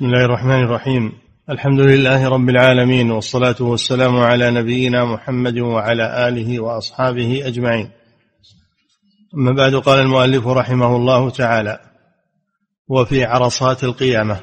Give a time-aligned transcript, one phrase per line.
[0.00, 1.12] بسم الله الرحمن الرحيم
[1.50, 7.90] الحمد لله رب العالمين والصلاة والسلام على نبينا محمد وعلى آله وأصحابه أجمعين
[9.34, 11.78] أما بعد قال المؤلف رحمه الله تعالى
[12.88, 14.40] وفي عرصات القيامة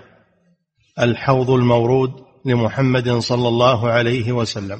[1.01, 2.11] الحوض المورود
[2.45, 4.79] لمحمد صلى الله عليه وسلم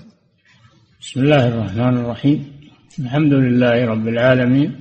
[1.01, 2.51] بسم الله الرحمن الرحيم
[2.99, 4.79] الحمد لله رب العالمين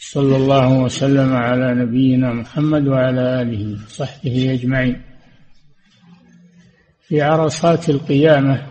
[0.00, 5.02] صلى الله وسلم على نبينا محمد وعلى اله وصحبه اجمعين
[7.08, 8.66] في عرصات القيامه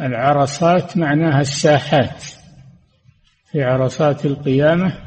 [0.00, 2.24] العرصات معناها الساحات
[3.52, 4.98] في عرصات القيامه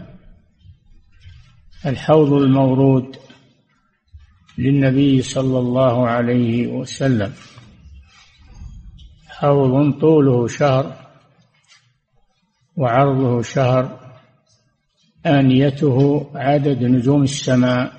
[1.85, 3.15] الحوض المورود
[4.57, 7.33] للنبي صلى الله عليه وسلم
[9.29, 11.07] حوض طوله شهر
[12.77, 14.08] وعرضه شهر
[15.25, 17.91] آنيته عدد نجوم السماء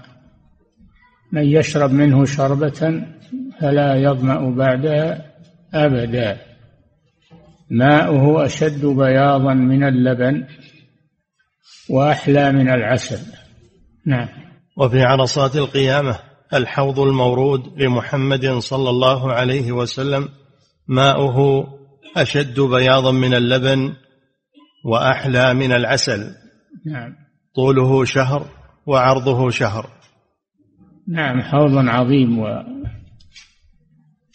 [1.33, 3.03] من يشرب منه شربة
[3.61, 5.27] فلا يظمأ بعدها
[5.75, 6.41] أبدا
[7.71, 10.45] ماؤه أشد بياضا من اللبن
[11.91, 13.19] وأحلى من العسل
[14.07, 14.29] نعم
[14.77, 16.19] وفي عرصات القيامة
[16.55, 20.29] الحوض المورود لمحمد صلى الله عليه وسلم
[20.89, 21.67] ماؤه
[22.17, 23.93] أشد بياضا من اللبن
[24.85, 26.35] وأحلى من العسل
[26.87, 27.15] نعم
[27.55, 28.47] طوله شهر
[28.87, 29.87] وعرضه شهر
[31.09, 32.47] نعم حوض عظيم و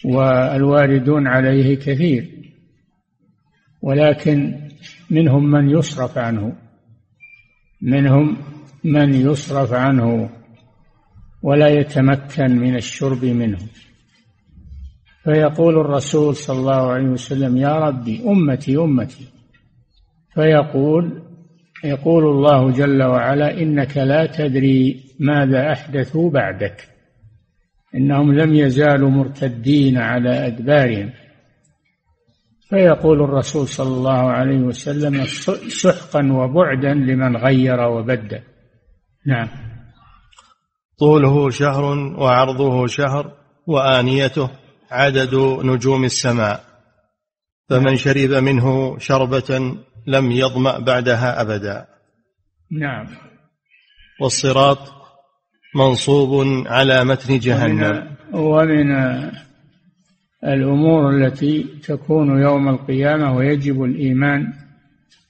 [0.06, 2.32] والواردون عليه كثير
[3.82, 4.60] ولكن
[5.12, 6.56] منهم من يصرف عنه
[7.82, 8.38] منهم
[8.84, 10.30] من يصرف عنه
[11.42, 13.58] ولا يتمكن من الشرب منه
[15.24, 19.28] فيقول الرسول صلى الله عليه وسلم يا ربي امتي امتي
[20.34, 21.25] فيقول
[21.84, 26.88] يقول الله جل وعلا انك لا تدري ماذا احدثوا بعدك
[27.96, 31.12] انهم لم يزالوا مرتدين على ادبارهم
[32.70, 35.24] فيقول الرسول صلى الله عليه وسلم
[35.68, 38.40] سحقا وبعدا لمن غير وبدل
[39.26, 39.48] نعم
[41.00, 41.84] طوله شهر
[42.20, 43.32] وعرضه شهر
[43.68, 44.50] وانيته
[44.92, 46.64] عدد نجوم السماء
[47.70, 47.96] فمن نعم.
[47.96, 49.74] شرب منه شربه
[50.08, 51.88] لم يظمأ بعدها أبدا
[52.72, 53.06] نعم
[54.22, 54.80] والصراط
[55.76, 59.32] منصوب على متن جهنم ومن, ومن
[60.48, 64.54] الأمور التي تكون يوم القيامة ويجب الإيمان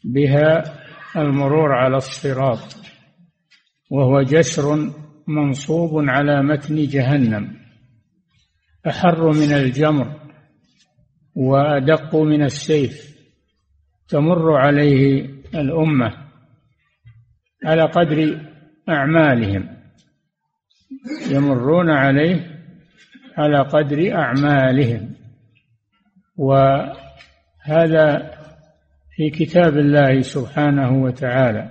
[0.03, 0.74] بها
[1.16, 2.75] المرور على الصراط
[3.91, 4.91] وهو جسر
[5.28, 7.53] منصوب على متن جهنم
[8.88, 10.16] أحر من الجمر
[11.35, 13.15] وأدق من السيف
[14.08, 16.14] تمر عليه الأمة
[17.66, 18.40] على قدر
[18.90, 19.70] أعمالهم
[21.32, 22.62] يمرون عليه
[23.38, 25.14] على قدر أعمالهم
[26.38, 28.32] وهذا
[29.16, 31.70] في كتاب الله سبحانه وتعالى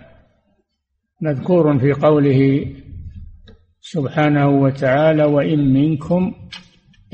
[1.21, 2.67] مذكور في قوله
[3.81, 6.35] سبحانه وتعالى وإن منكم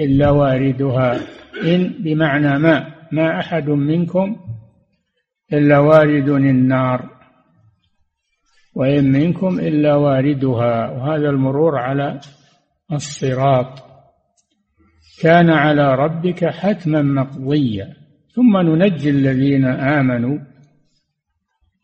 [0.00, 1.16] إلا واردها
[1.64, 4.36] إن بمعنى ما ما أحد منكم
[5.52, 7.10] إلا وارد النار
[8.74, 12.20] وإن منكم إلا واردها وهذا المرور على
[12.92, 13.84] الصراط
[15.22, 17.96] كان على ربك حتما مقضيا
[18.34, 20.38] ثم ننجي الذين آمنوا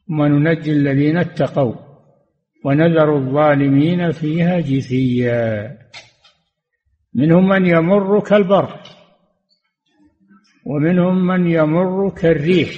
[0.09, 1.75] ثم ننجي الذين اتقوا
[2.65, 5.78] ونذر الظالمين فيها جثيا
[7.15, 8.75] منهم من يمر كالبر
[10.66, 12.71] ومنهم من يمر كالريح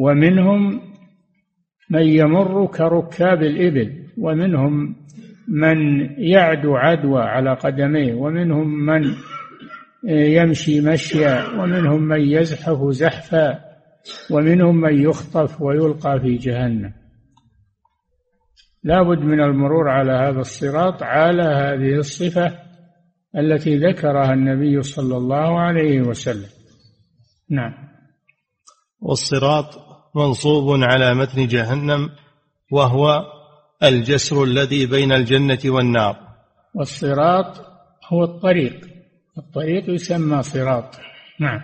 [0.00, 0.82] ومنهم
[1.90, 4.96] من يمر كركاب الإبل ومنهم
[5.48, 5.76] من
[6.18, 9.04] يعدو عدوى على قدميه ومنهم من
[10.08, 13.60] آه، يمشي مشيا ومنهم من يزحف زحفا
[14.30, 16.92] ومنهم من يخطف ويلقى في جهنم
[18.84, 22.58] لابد من المرور على هذا الصراط على هذه الصفة
[23.38, 26.48] التي ذكرها النبي صلى الله عليه وسلم
[27.50, 27.72] نعم
[29.00, 32.10] والصراط منصوب على متن جهنم
[32.72, 33.26] وهو
[33.82, 36.16] الجسر الذي بين الجنة والنار
[36.74, 37.56] والصراط
[38.08, 38.86] هو الطريق
[39.38, 40.96] الطريق يسمى صراط
[41.40, 41.60] نعم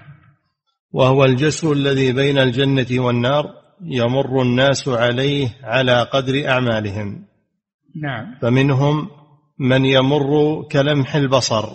[0.92, 3.50] وهو الجسر الذي بين الجنة والنار
[3.84, 7.24] يمر الناس عليه على قدر أعمالهم
[7.96, 9.10] نعم فمنهم
[9.58, 11.68] من يمر كلمح البصر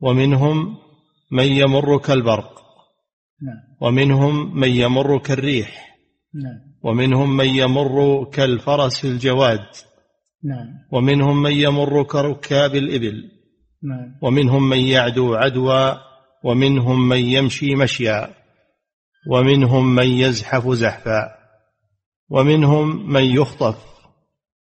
[0.00, 0.76] ومنهم
[1.30, 2.67] من يمر كالبرق
[3.42, 3.56] نعم.
[3.80, 5.98] ومنهم من يمر كالريح
[6.34, 6.58] نعم.
[6.82, 9.66] ومنهم من يمر كالفرس الجواد
[10.44, 10.66] نعم.
[10.92, 13.30] ومنهم من يمر كركاب الإبل
[13.82, 14.18] نعم.
[14.22, 15.98] ومنهم من يعدو عدوى
[16.44, 18.30] ومنهم من يمشي مشيا
[19.30, 21.34] ومنهم من يزحف زحفا
[22.30, 23.84] ومنهم من يخطف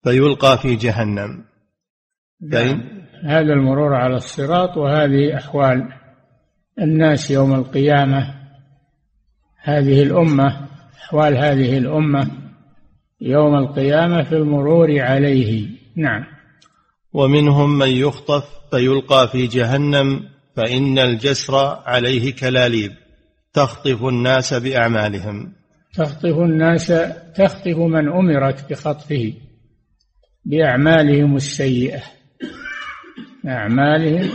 [0.03, 1.45] فيلقى في جهنم
[2.41, 2.51] نعم.
[2.53, 2.77] طيب.
[3.25, 5.93] هذا المرور على الصراط وهذه أحوال
[6.81, 8.36] الناس يوم القيامة
[9.67, 10.65] هذه الأمة
[11.03, 12.31] أحوال هذه الأمة
[13.21, 16.23] يوم القيامة في المرور عليه نعم
[17.13, 20.19] ومنهم من يخطف فيلقى في جهنم
[20.55, 21.55] فإن الجسر
[21.85, 22.91] عليه كلاليب
[23.53, 25.53] تخطف الناس بأعمالهم
[25.93, 26.87] تخطف الناس
[27.35, 29.33] تخطف من أمرت بخطفه
[30.45, 32.03] بأعمالهم السيئة
[33.47, 34.29] أعمالهم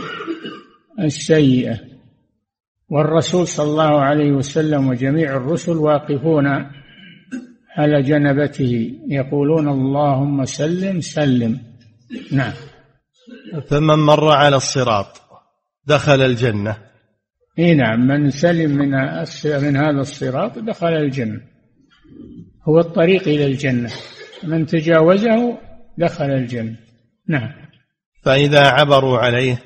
[0.99, 1.92] السيئة
[2.93, 6.47] والرسول صلى الله عليه وسلم وجميع الرسل واقفون
[7.77, 11.59] على جنبته يقولون اللهم سلم سلم
[12.31, 12.53] نعم
[13.67, 15.21] فمن مر على الصراط
[15.85, 16.77] دخل الجنة
[17.59, 18.89] اي نعم من سلم من
[19.45, 21.41] من هذا الصراط دخل الجنة
[22.69, 23.89] هو الطريق إلى الجنة
[24.43, 25.57] من تجاوزه
[25.97, 26.75] دخل الجنة
[27.29, 27.49] نعم
[28.25, 29.59] فإذا عبروا عليه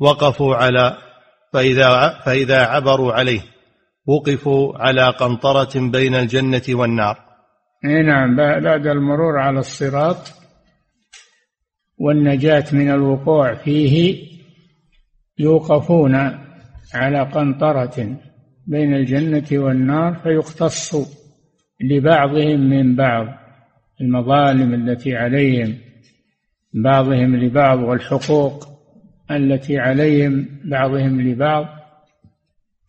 [0.00, 0.96] وقفوا على
[1.52, 3.40] فإذا, فإذا عبروا عليه
[4.06, 7.18] وقفوا على قنطرة بين الجنة والنار
[7.84, 10.32] أي نعم بعد المرور على الصراط
[11.98, 14.26] والنجاة من الوقوع فيه
[15.38, 16.14] يوقفون
[16.94, 18.16] على قنطرة
[18.66, 20.96] بين الجنة والنار فيختص
[21.90, 23.26] لبعضهم من بعض
[24.00, 25.76] المظالم التي عليهم
[26.84, 28.79] بعضهم لبعض والحقوق
[29.30, 31.66] التي عليهم بعضهم لبعض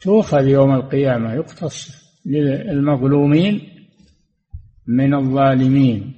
[0.02, 1.92] تؤخذ يوم القيامة يقتص
[2.26, 3.62] للمظلومين
[4.88, 6.14] من الظالمين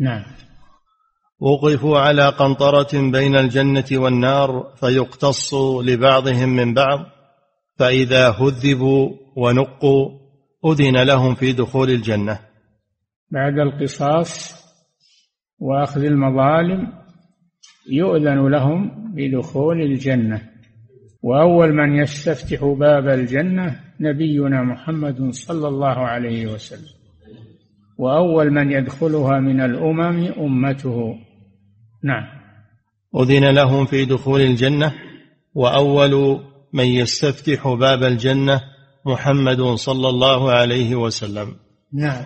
[0.00, 0.22] نعم
[1.40, 5.54] وقفوا على قنطرة بين الجنة والنار فيقتص
[5.84, 7.06] لبعضهم من بعض
[7.76, 10.10] فإذا هذبوا ونقوا
[10.66, 12.38] أذن لهم في دخول الجنة
[13.30, 14.62] بعد القصاص
[15.58, 16.92] وأخذ المظالم
[17.90, 20.42] يؤذن لهم بدخول الجنه
[21.22, 26.94] واول من يستفتح باب الجنه نبينا محمد صلى الله عليه وسلم
[27.98, 31.16] واول من يدخلها من الامم امته
[32.04, 32.24] نعم
[33.16, 34.92] اذن لهم في دخول الجنه
[35.54, 36.40] واول
[36.72, 38.60] من يستفتح باب الجنه
[39.06, 41.48] محمد صلى الله عليه وسلم
[41.92, 42.24] نعم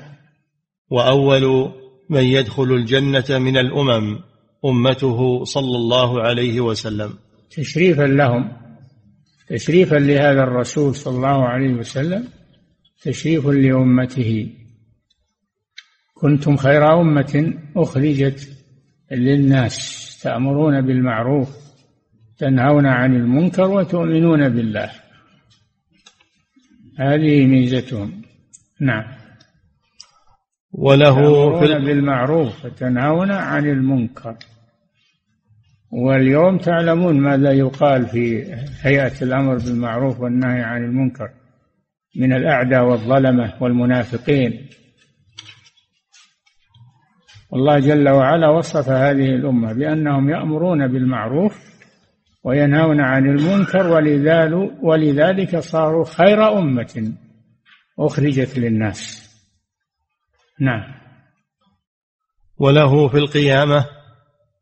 [0.90, 1.72] واول
[2.10, 4.18] من يدخل الجنه من الامم
[4.64, 7.14] امته صلى الله عليه وسلم
[7.50, 8.52] تشريفا لهم
[9.48, 12.28] تشريفا لهذا الرسول صلى الله عليه وسلم
[13.02, 14.50] تشريف لامته
[16.14, 18.52] كنتم خير امه اخرجت
[19.10, 21.56] للناس تامرون بالمعروف
[22.38, 24.90] تنهون عن المنكر وتؤمنون بالله
[26.98, 28.22] هذه ميزتهم
[28.80, 29.17] نعم
[30.80, 31.20] وله
[31.60, 34.36] في بالمعروف وتنهون عن المنكر
[35.92, 38.44] واليوم تعلمون ماذا يقال في
[38.82, 41.30] هيئة الأمر بالمعروف والنهي عن المنكر
[42.16, 44.66] من الأعداء والظلمة والمنافقين
[47.54, 51.68] الله جل وعلا وصف هذه الأمة بأنهم يأمرون بالمعروف
[52.44, 53.86] وينهون عن المنكر
[54.84, 57.12] ولذلك صاروا خير أمة
[57.98, 59.27] أخرجت للناس
[60.60, 60.94] نعم
[62.56, 63.84] وله في القيامة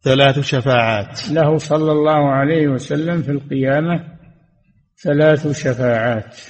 [0.02, 4.16] ثلاث شفاعات له صلى الله عليه وسلم في القيامة
[5.02, 6.40] ثلاث شفاعات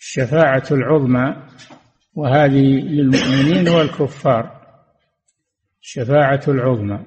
[0.00, 1.36] الشفاعة العظمى
[2.14, 4.62] وهذه للمؤمنين والكفار
[5.82, 7.04] الشفاعة العظمى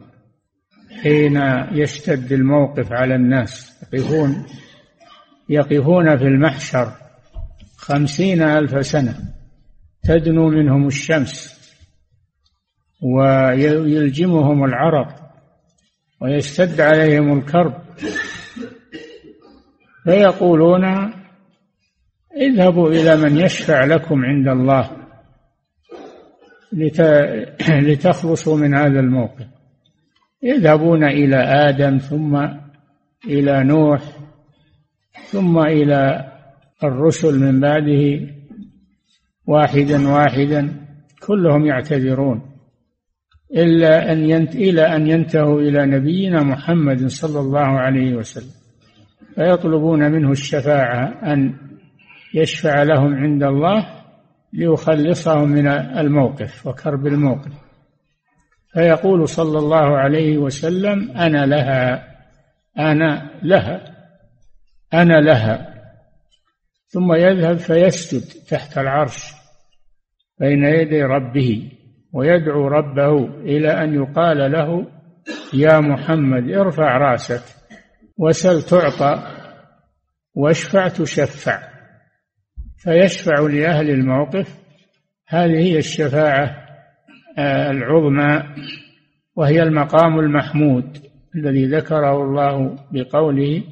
[1.03, 1.37] حين
[1.71, 4.45] يشتد الموقف على الناس يقفون
[5.49, 6.91] يقفون في المحشر
[7.79, 9.19] خمسين ألف سنة
[10.05, 11.55] تدنو منهم الشمس
[13.01, 15.15] ويلجمهم العرق
[16.21, 17.73] ويشتد عليهم الكرب
[20.03, 20.85] فيقولون
[22.37, 24.89] اذهبوا الى من يشفع لكم عند الله
[27.81, 29.47] لتخلصوا من هذا الموقف
[30.43, 32.35] يذهبون الى ادم ثم
[33.27, 34.01] الى نوح
[35.25, 36.31] ثم الى
[36.83, 38.34] الرسل من بعده
[39.47, 40.87] واحدا واحدا
[41.27, 42.41] كلهم يعتذرون
[43.55, 44.55] إلا أن ينت...
[44.55, 48.53] إلى أن ينتهوا إلى نبينا محمد صلى الله عليه وسلم
[49.35, 51.53] فيطلبون منه الشفاعة أن
[52.33, 53.89] يشفع لهم عند الله
[54.53, 57.51] ليخلصهم من الموقف وكرب الموقف
[58.73, 62.03] فيقول صلى الله عليه وسلم أنا لها
[62.79, 63.81] أنا لها
[64.93, 65.75] أنا لها
[66.87, 69.34] ثم يذهب فيسجد تحت العرش
[70.39, 71.71] بين يدي ربه
[72.13, 74.87] ويدعو ربه إلى أن يقال له
[75.53, 77.41] يا محمد ارفع راسك
[78.17, 79.23] وسل تعطى
[80.35, 81.59] واشفع تشفع
[82.77, 84.57] فيشفع لأهل الموقف
[85.27, 86.65] هذه هي الشفاعة
[87.37, 88.43] آه، العظمى
[89.35, 90.97] وهي المقام المحمود
[91.35, 93.63] الذي ذكره الله بقوله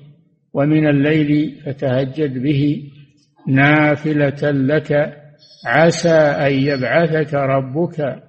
[0.54, 2.92] ومن الليل فتهجد به
[3.48, 5.23] نافلة لك
[5.66, 8.24] عسى أن يبعثك ربك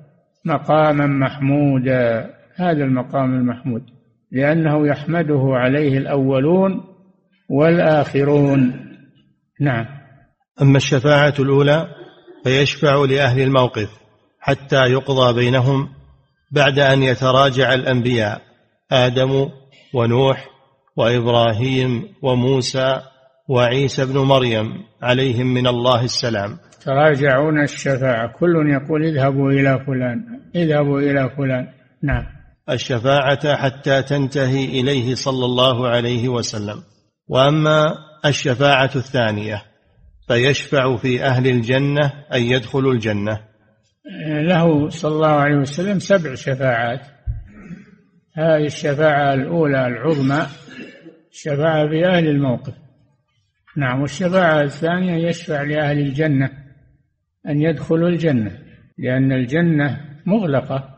[0.44, 3.82] مقاما محمودا هذا المقام المحمود
[4.32, 6.80] لأنه يحمده عليه الأولون
[7.48, 8.80] والآخرون
[9.60, 9.86] نعم
[10.62, 11.86] أما الشفاعة الأولى
[12.44, 14.00] فيشفع لأهل الموقف
[14.40, 15.88] حتى يقضى بينهم
[16.50, 18.40] بعد أن يتراجع الأنبياء
[18.92, 19.48] آدم
[19.94, 20.48] ونوح
[20.96, 23.00] وإبراهيم وموسى
[23.48, 31.00] وعيسى بن مريم عليهم من الله السلام تراجعون الشفاعة كل يقول اذهبوا إلى فلان اذهبوا
[31.00, 31.66] إلى فلان
[32.02, 32.24] نعم
[32.70, 36.76] الشفاعة حتى تنتهي إليه صلى الله عليه وسلم
[37.28, 37.94] وأما
[38.26, 39.62] الشفاعة الثانية
[40.28, 43.40] فيشفع في أهل الجنة أن يدخلوا الجنة
[44.26, 47.06] له صلى الله عليه وسلم سبع شفاعات
[48.36, 50.46] هذه الشفاعة الأولى العظمى
[51.32, 52.72] الشفاعة في أهل الموقف
[53.76, 56.50] نعم والشفاعة الثانية يشفع لأهل الجنة
[57.48, 58.58] أن يدخلوا الجنة
[58.98, 60.94] لأن الجنة مغلقة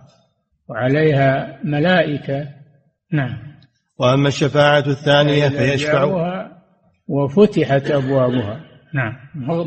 [0.68, 2.48] وعليها ملائكة
[3.12, 3.38] نعم
[3.98, 6.04] وأما الشفاعة الثانية فيشفع
[7.08, 8.60] وفتحت أبوابها
[8.94, 9.16] نعم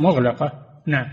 [0.01, 0.51] مغلقة
[0.87, 1.09] نعم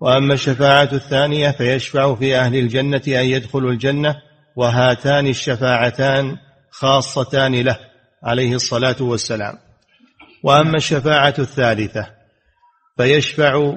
[0.00, 4.16] وأما الشفاعة الثانية فيشفع في أهل الجنة أن يدخلوا الجنة
[4.56, 6.36] وهاتان الشفاعتان
[6.70, 7.78] خاصتان له
[8.22, 9.54] عليه الصلاة والسلام
[10.42, 12.06] وأما الشفاعة الثالثة
[12.96, 13.76] فيشفع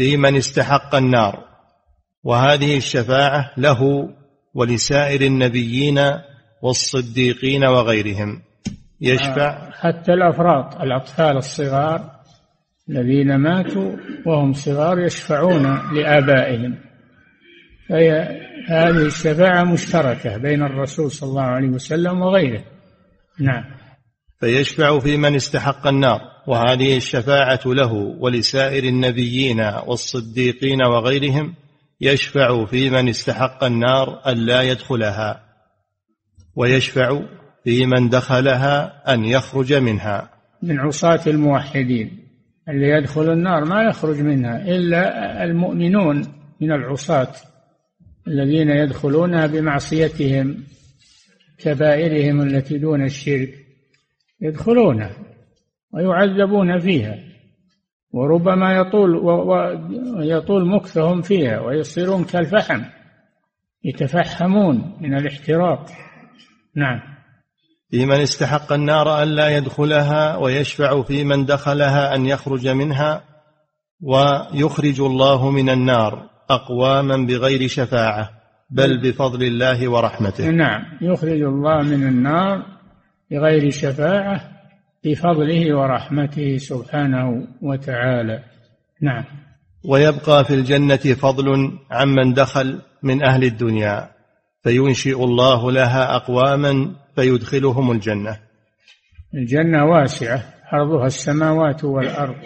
[0.00, 1.44] في من استحق النار
[2.24, 4.08] وهذه الشفاعه له
[4.54, 5.98] ولسائر النبيين
[6.62, 8.42] والصديقين وغيرهم
[9.00, 12.10] يشفع حتى الافراط الاطفال الصغار
[12.90, 16.78] الذين ماتوا وهم صغار يشفعون لابائهم
[17.88, 18.28] فهي
[18.68, 22.64] هذه الشفاعه مشتركه بين الرسول صلى الله عليه وسلم وغيره
[23.40, 23.64] نعم
[24.40, 31.54] فيشفع في من استحق النار وهذه الشفاعه له ولسائر النبيين والصديقين وغيرهم
[32.00, 35.44] يشفع في من استحق النار الا يدخلها
[36.56, 37.20] ويشفع
[37.64, 40.30] في من دخلها ان يخرج منها
[40.62, 42.18] من عصاه الموحدين
[42.68, 46.26] اللي يدخل النار ما يخرج منها الا المؤمنون
[46.60, 47.28] من العصاه
[48.28, 50.64] الذين يدخلونها بمعصيتهم
[51.58, 53.54] كبائرهم التي دون الشرك
[54.40, 55.16] يدخلونها
[55.92, 57.14] ويعذبون فيها
[58.12, 59.16] وربما يطول
[60.16, 62.82] ويطول مكثهم فيها ويصيرون كالفحم
[63.84, 65.84] يتفحمون من الاحتراق
[66.76, 67.00] نعم
[67.90, 73.24] في من استحق النار ألا يدخلها ويشفع في من دخلها أن يخرج منها
[74.02, 78.30] ويخرج الله من النار أقواما بغير شفاعة
[78.70, 82.62] بل بفضل الله ورحمته نعم يخرج الله من النار
[83.30, 84.59] بغير شفاعة
[85.04, 88.42] بفضله ورحمته سبحانه وتعالى
[89.00, 89.24] نعم
[89.84, 94.08] ويبقى في الجنه فضل عمن دخل من اهل الدنيا
[94.62, 98.38] فينشئ الله لها اقواما فيدخلهم الجنه
[99.34, 102.36] الجنه واسعه عرضها السماوات والارض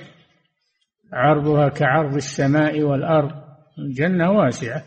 [1.13, 3.31] عرضها كعرض السماء والارض
[3.79, 4.83] الجنه واسعه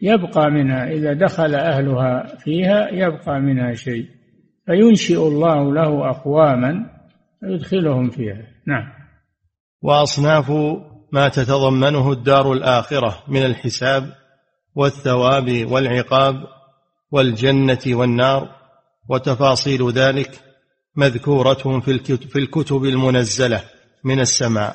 [0.00, 4.08] يبقى منها اذا دخل اهلها فيها يبقى منها شيء
[4.66, 6.86] فينشئ الله له أقواما
[7.42, 8.92] يدخلهم فيها نعم
[9.82, 10.50] وأصناف
[11.12, 14.12] ما تتضمنه الدار الآخرة من الحساب
[14.74, 16.34] والثواب والعقاب
[17.12, 18.48] والجنة والنار
[19.08, 20.30] وتفاصيل ذلك
[20.96, 23.60] مذكورة في الكتب المنزلة
[24.04, 24.74] من السماء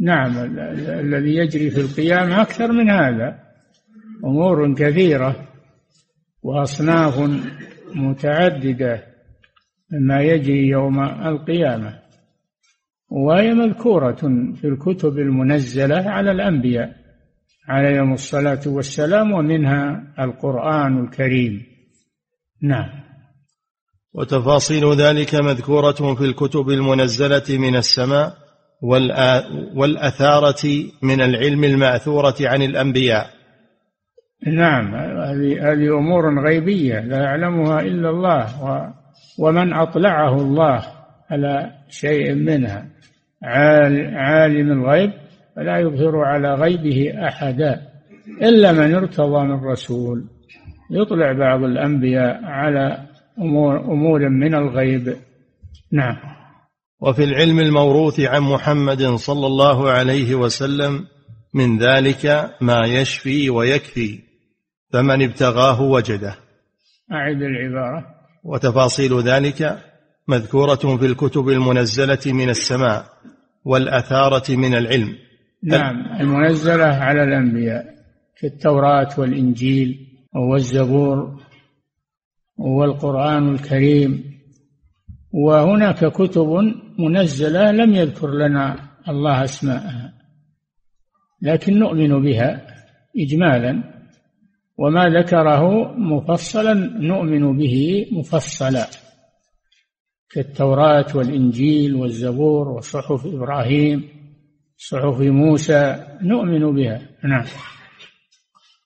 [0.00, 0.38] نعم
[0.88, 3.40] الذي يجري في القيامة أكثر من هذا
[4.24, 5.48] أمور كثيرة
[6.42, 7.30] وأصناف
[7.94, 9.13] متعددة
[9.92, 11.98] ما يجري يوم القيامه
[13.08, 14.16] وهي مذكوره
[14.60, 16.92] في الكتب المنزله على الانبياء
[17.68, 21.62] عليهم الصلاه والسلام ومنها القران الكريم
[22.62, 23.04] نعم
[24.14, 28.36] وتفاصيل ذلك مذكوره في الكتب المنزله من السماء
[29.74, 30.64] والأثارة
[31.02, 33.26] من العلم المأثورة عن الأنبياء
[34.46, 38.46] نعم هذه هذه أمور غيبية لا يعلمها إلا الله
[39.38, 40.82] ومن أطلعه الله
[41.30, 42.86] على شيء منها
[44.16, 45.12] عالم الغيب
[45.56, 47.82] فلا يظهر على غيبه أحدا
[48.42, 50.24] إلا من ارتضى من رسول
[50.90, 53.06] يطلع بعض الأنبياء على
[53.38, 55.16] أمور أمور من الغيب
[55.92, 56.16] نعم
[57.00, 61.00] وفي العلم الموروث عن محمد صلى الله عليه وسلم
[61.54, 64.18] من ذلك ما يشفي ويكفي
[64.92, 66.34] فمن ابتغاه وجده
[67.12, 68.13] أعد العبارة
[68.44, 69.78] وتفاصيل ذلك
[70.28, 73.04] مذكورة في الكتب المنزلة من السماء
[73.64, 75.14] والأثارة من العلم
[75.64, 77.84] نعم المنزلة على الأنبياء
[78.36, 79.98] في التوراة والإنجيل
[80.50, 81.40] والزبور
[82.56, 84.24] والقرآن الكريم
[85.32, 86.48] وهناك كتب
[86.98, 88.76] منزلة لم يذكر لنا
[89.08, 90.12] الله أسماءها
[91.42, 92.66] لكن نؤمن بها
[93.18, 93.93] إجمالا
[94.78, 98.86] وما ذكره مفصلا نؤمن به مفصلا
[100.30, 104.08] كالتوراة والإنجيل والزبور وصحف إبراهيم
[104.76, 107.44] صحف موسى نؤمن بها نعم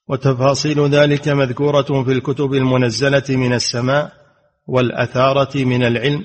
[0.07, 4.11] وتفاصيل ذلك مذكورة في الكتب المنزلة من السماء
[4.67, 6.23] والأثارة من العلم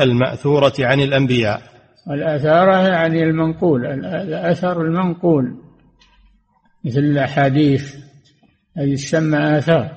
[0.00, 1.62] المأثورة عن الأنبياء
[2.10, 5.56] الأثارة يعني المنقول الأثر المنقول
[6.84, 7.96] مثل الأحاديث
[8.78, 9.90] أي تسمى آثار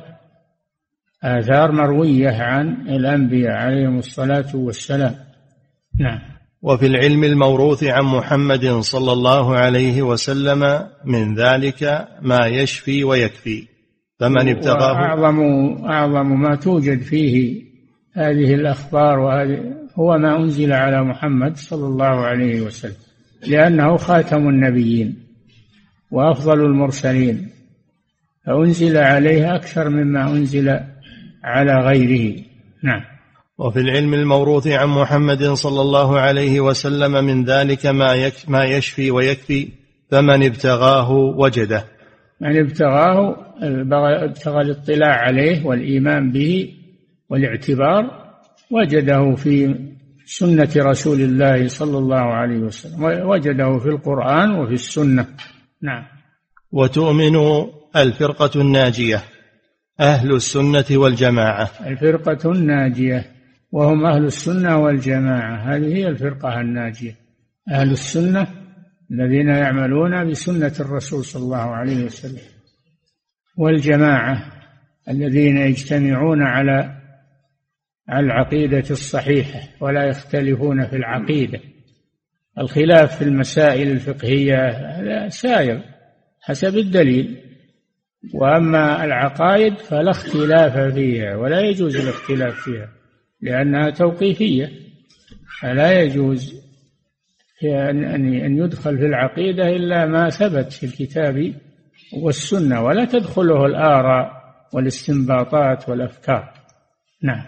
[1.24, 5.16] آثار مروية عن الأنبياء عليهم الصلاة والسلام
[6.00, 6.20] نعم
[6.62, 13.64] وفي العلم الموروث عن محمد صلى الله عليه وسلم من ذلك ما يشفي ويكفي
[14.20, 15.40] فمن ابتغاه أعظم
[15.86, 17.64] أعظم ما توجد فيه
[18.14, 22.96] هذه الأخبار وهذه هو ما أنزل على محمد صلى الله عليه وسلم
[23.48, 25.18] لأنه خاتم النبيين
[26.12, 27.53] وأفضل المرسلين
[28.46, 30.80] فأنزل عليه أكثر مما أنزل
[31.44, 32.40] على غيره
[32.84, 33.02] نعم
[33.58, 39.68] وفي العلم الموروث عن محمد صلى الله عليه وسلم من ذلك ما ما يشفي ويكفي
[40.12, 41.84] فمن ابتغاه وجده
[42.42, 46.74] من ابتغاه ابتغى الاطلاع عليه والايمان به
[47.30, 48.04] والاعتبار
[48.72, 49.76] وجده في
[50.26, 55.28] سنه رسول الله صلى الله عليه وسلم وجده في القران وفي السنه
[55.84, 56.04] نعم
[56.72, 57.36] وتؤمن
[57.96, 59.22] الفرقة الناجية
[60.00, 63.26] أهل السنة والجماعة الفرقة الناجية
[63.72, 67.16] وهم أهل السنة والجماعة هذه هي الفرقة الناجية
[67.72, 68.48] أهل السنة
[69.12, 72.42] الذين يعملون بسنة الرسول صلى الله عليه وسلم
[73.58, 74.52] والجماعة
[75.10, 76.98] الذين يجتمعون على
[78.14, 81.60] العقيدة الصحيحة ولا يختلفون في العقيدة
[82.60, 85.82] الخلاف في المسائل الفقهية هذا سائر
[86.42, 87.43] حسب الدليل
[88.34, 92.90] وأما العقائد فلا اختلاف فيها ولا يجوز الاختلاف فيها
[93.42, 94.70] لأنها توقيفية
[95.62, 96.64] فلا يجوز
[97.64, 98.04] أن
[98.44, 101.54] أن يدخل في العقيدة إلا ما ثبت في الكتاب
[102.24, 104.32] والسنة ولا تدخله الآراء
[104.74, 106.54] والاستنباطات والأفكار
[107.24, 107.46] نعم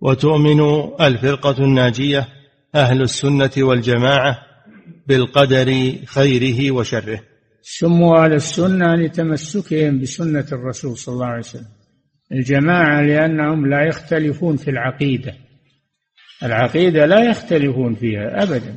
[0.00, 0.60] وتؤمن
[1.00, 2.28] الفرقة الناجية
[2.74, 4.38] أهل السنة والجماعة
[5.08, 7.20] بالقدر خيره وشره
[7.66, 11.66] سموا على السنة لتمسكهم بسنة الرسول صلى الله عليه وسلم
[12.32, 15.34] الجماعة لأنهم لا يختلفون في العقيدة
[16.42, 18.74] العقيدة لا يختلفون فيها أبدا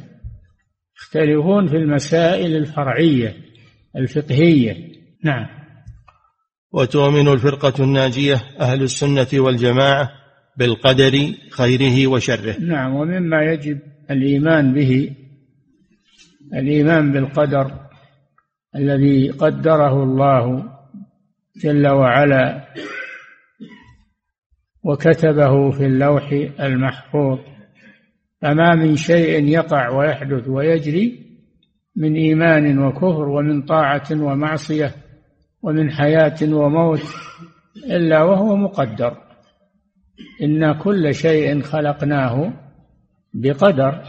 [1.01, 3.33] يختلفون في المسائل الفرعية
[3.95, 4.77] الفقهية
[5.23, 5.45] نعم
[6.71, 10.09] وتؤمن الفرقة الناجية أهل السنة والجماعة
[10.57, 13.79] بالقدر خيره وشره نعم ومما يجب
[14.11, 15.11] الإيمان به
[16.53, 17.86] الإيمان بالقدر
[18.75, 20.65] الذي قدره الله
[21.61, 22.67] جل وعلا
[24.83, 27.39] وكتبه في اللوح المحفوظ
[28.41, 31.27] فما من شيء يقع ويحدث ويجري
[31.95, 34.91] من ايمان وكفر ومن طاعه ومعصيه
[35.61, 37.01] ومن حياه وموت
[37.85, 39.17] الا وهو مقدر
[40.43, 42.53] ان كل شيء خلقناه
[43.33, 44.03] بقدر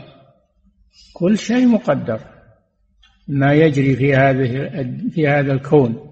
[1.14, 2.20] كل شيء مقدر
[3.28, 4.70] ما يجري في هذه
[5.10, 6.04] في هذا الكون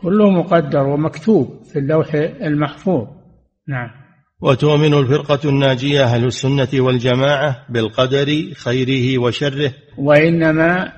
[0.00, 3.06] كله مقدر ومكتوب في اللوح المحفوظ
[3.68, 3.90] نعم
[4.42, 10.92] وتؤمن الفرقة الناجية أهل السنة والجماعة بالقدر خيره وشره وإنما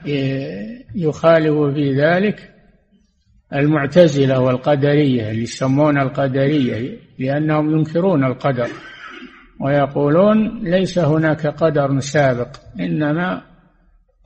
[0.94, 2.52] يخالف في ذلك
[3.54, 8.68] المعتزلة والقدرية اللي يسمون القدرية لأنهم ينكرون القدر
[9.60, 12.48] ويقولون ليس هناك قدر سابق
[12.80, 13.42] إنما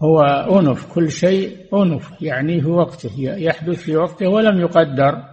[0.01, 0.21] هو
[0.61, 5.25] أنف كل شيء أنف يعني في وقته يحدث في وقته ولم يقدر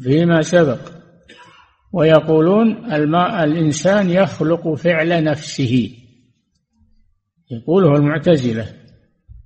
[0.00, 0.78] فيما سبق
[1.92, 5.90] ويقولون الماء الإنسان يخلق فعل نفسه
[7.50, 8.66] يقوله المعتزلة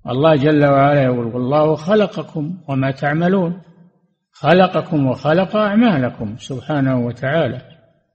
[0.08, 3.60] الله جل وعلا يقول والله خلقكم وما تعملون
[4.32, 7.62] خلقكم وخلق أعمالكم سبحانه وتعالى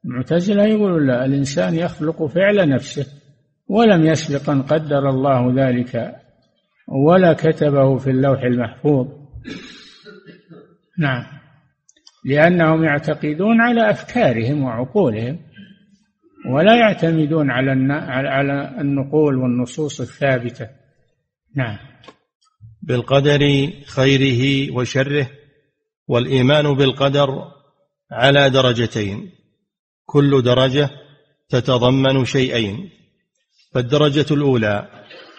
[0.06, 3.06] المعتزلة يقولون لا الإنسان يخلق فعل نفسه
[3.68, 6.16] ولم يسبق أن قدر الله ذلك
[6.88, 9.08] ولا كتبه في اللوح المحفوظ
[11.00, 11.26] نعم
[12.26, 15.40] لأنهم يعتقدون على أفكارهم وعقولهم
[16.52, 17.94] ولا يعتمدون على
[18.30, 20.68] على النقول والنصوص الثابتة
[21.56, 21.78] نعم
[22.82, 23.40] بالقدر
[23.88, 25.28] خيره وشره
[26.08, 27.52] والإيمان بالقدر
[28.12, 29.30] على درجتين
[30.06, 30.90] كل درجة
[31.50, 32.90] تتضمن شيئين
[33.74, 34.88] فالدرجة الأولى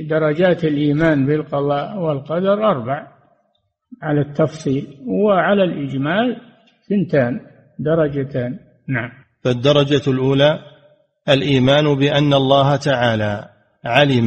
[0.03, 3.07] درجات الإيمان بالقضاء والقدر أربع
[4.01, 6.41] على التفصيل وعلى الإجمال
[6.89, 7.39] ثنتان
[7.79, 9.11] درجتان نعم
[9.43, 10.59] فالدرجة الأولى
[11.29, 13.49] الإيمان بأن الله تعالى
[13.85, 14.25] علم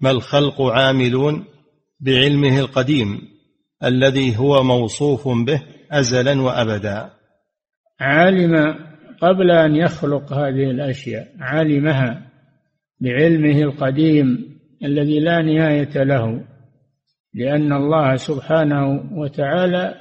[0.00, 1.44] ما الخلق عاملون
[2.00, 3.20] بعلمه القديم
[3.84, 7.10] الذي هو موصوف به أزلا وأبدا
[8.00, 8.74] علم
[9.20, 12.22] قبل أن يخلق هذه الأشياء علمها
[13.00, 16.42] بعلمه القديم الذي لا نهاية له
[17.34, 19.94] لأن الله سبحانه وتعالى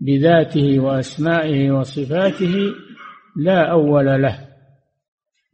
[0.00, 2.54] بذاته وأسمائه وصفاته
[3.36, 4.38] لا أول له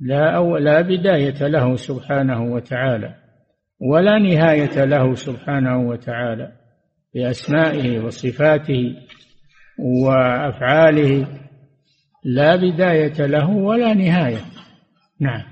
[0.01, 3.15] لا أول لا بداية له سبحانه وتعالى
[3.81, 6.53] ولا نهاية له سبحانه وتعالى
[7.15, 8.95] بأسمائه وصفاته
[9.79, 11.27] وافعاله
[12.25, 14.41] لا بدايه له ولا نهايه
[15.21, 15.43] نعم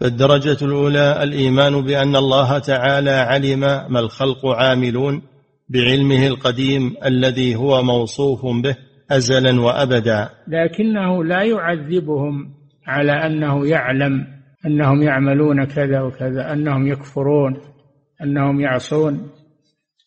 [0.00, 5.22] فالدرجه الاولى الايمان بان الله تعالى علم ما الخلق عاملون
[5.68, 8.76] بعلمه القديم الذي هو موصوف به
[9.10, 12.54] ازلا وابدا لكنه لا يعذبهم
[12.86, 14.26] على انه يعلم
[14.66, 17.58] انهم يعملون كذا وكذا انهم يكفرون
[18.22, 19.30] انهم يعصون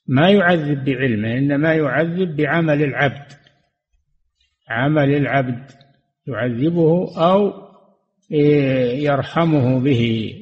[0.07, 3.23] ما يعذب بعلمه انما يعذب بعمل العبد
[4.69, 5.71] عمل العبد
[6.27, 7.53] يعذبه أو
[8.31, 10.33] إيه، يرحمه به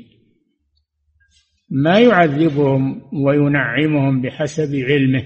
[1.72, 5.24] ما يعذبهم وينعمهم بحسب علمه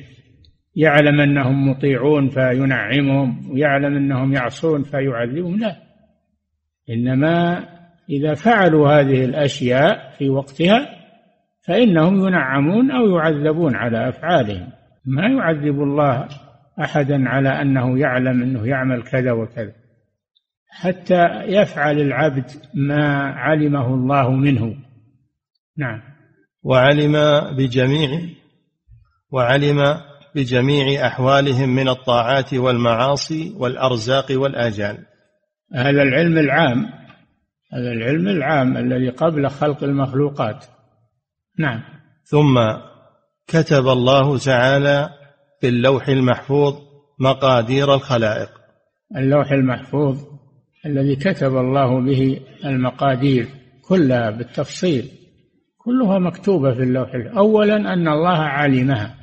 [0.75, 5.75] يعلم انهم مطيعون فينعمهم ويعلم انهم يعصون فيعذبهم لا
[6.89, 7.65] انما
[8.09, 10.87] اذا فعلوا هذه الاشياء في وقتها
[11.67, 14.67] فانهم ينعمون او يعذبون على افعالهم
[15.05, 16.27] ما يعذب الله
[16.83, 19.73] احدا على انه يعلم انه يعمل كذا وكذا
[20.69, 24.75] حتى يفعل العبد ما علمه الله منه
[25.77, 26.01] نعم
[26.63, 27.13] وعلم
[27.57, 28.21] بجميع
[29.31, 29.77] وعلم
[30.35, 34.97] بجميع احوالهم من الطاعات والمعاصي والارزاق والاجال
[35.75, 36.85] هذا العلم العام
[37.73, 40.65] هذا العلم العام الذي قبل خلق المخلوقات
[41.59, 41.81] نعم
[42.23, 42.57] ثم
[43.47, 45.09] كتب الله تعالى
[45.61, 46.75] في اللوح المحفوظ
[47.19, 48.49] مقادير الخلائق
[49.17, 50.23] اللوح المحفوظ
[50.85, 53.47] الذي كتب الله به المقادير
[53.87, 55.11] كلها بالتفصيل
[55.77, 59.15] كلها مكتوبة في اللوح أولا أن الله علمها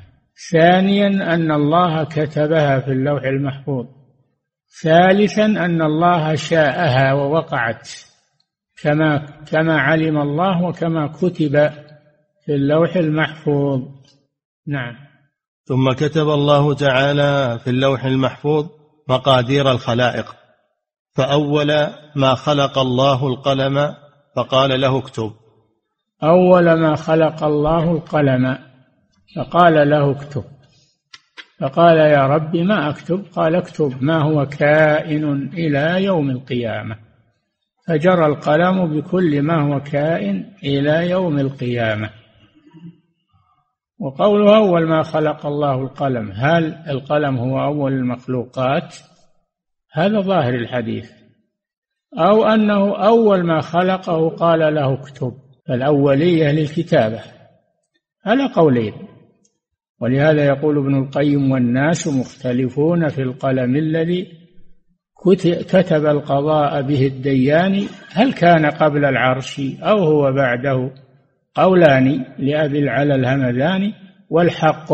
[0.50, 3.86] ثانيا أن الله كتبها في اللوح المحفوظ
[4.82, 7.90] ثالثا أن الله شاءها ووقعت
[8.82, 9.16] كما
[9.52, 11.70] كما علم الله وكما كتب
[12.44, 13.82] في اللوح المحفوظ
[14.66, 15.03] نعم
[15.68, 18.66] ثم كتب الله تعالى في اللوح المحفوظ
[19.09, 20.37] مقادير الخلائق
[21.16, 21.72] فأول
[22.16, 23.94] ما خلق الله القلم
[24.37, 25.33] فقال له اكتب
[26.22, 28.59] أول ما خلق الله القلم
[29.37, 30.44] فقال له اكتب
[31.61, 36.96] فقال يا رب ما أكتب قال اكتب ما هو كائن إلى يوم القيامة
[37.88, 42.11] فجرى القلم بكل ما هو كائن إلى يوم القيامة
[43.98, 48.96] وقوله أول ما خلق الله القلم هل القلم هو أول المخلوقات
[49.92, 51.12] هذا ظاهر الحديث
[52.18, 55.35] أو أنه أول ما خلقه قال له اكتب
[55.68, 57.20] فالأولية للكتابة
[58.26, 58.92] على قولين
[60.00, 64.26] ولهذا يقول ابن القيم والناس مختلفون في القلم الذي
[65.70, 70.90] كتب القضاء به الديان هل كان قبل العرش أو هو بعده
[71.56, 73.92] قولان لأبي العلا الهمذان
[74.30, 74.92] والحق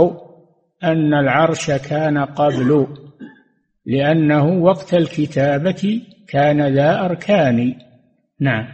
[0.84, 2.86] أن العرش كان قبل
[3.86, 7.74] لأنه وقت الكتابة كان ذا أركان
[8.40, 8.66] نعم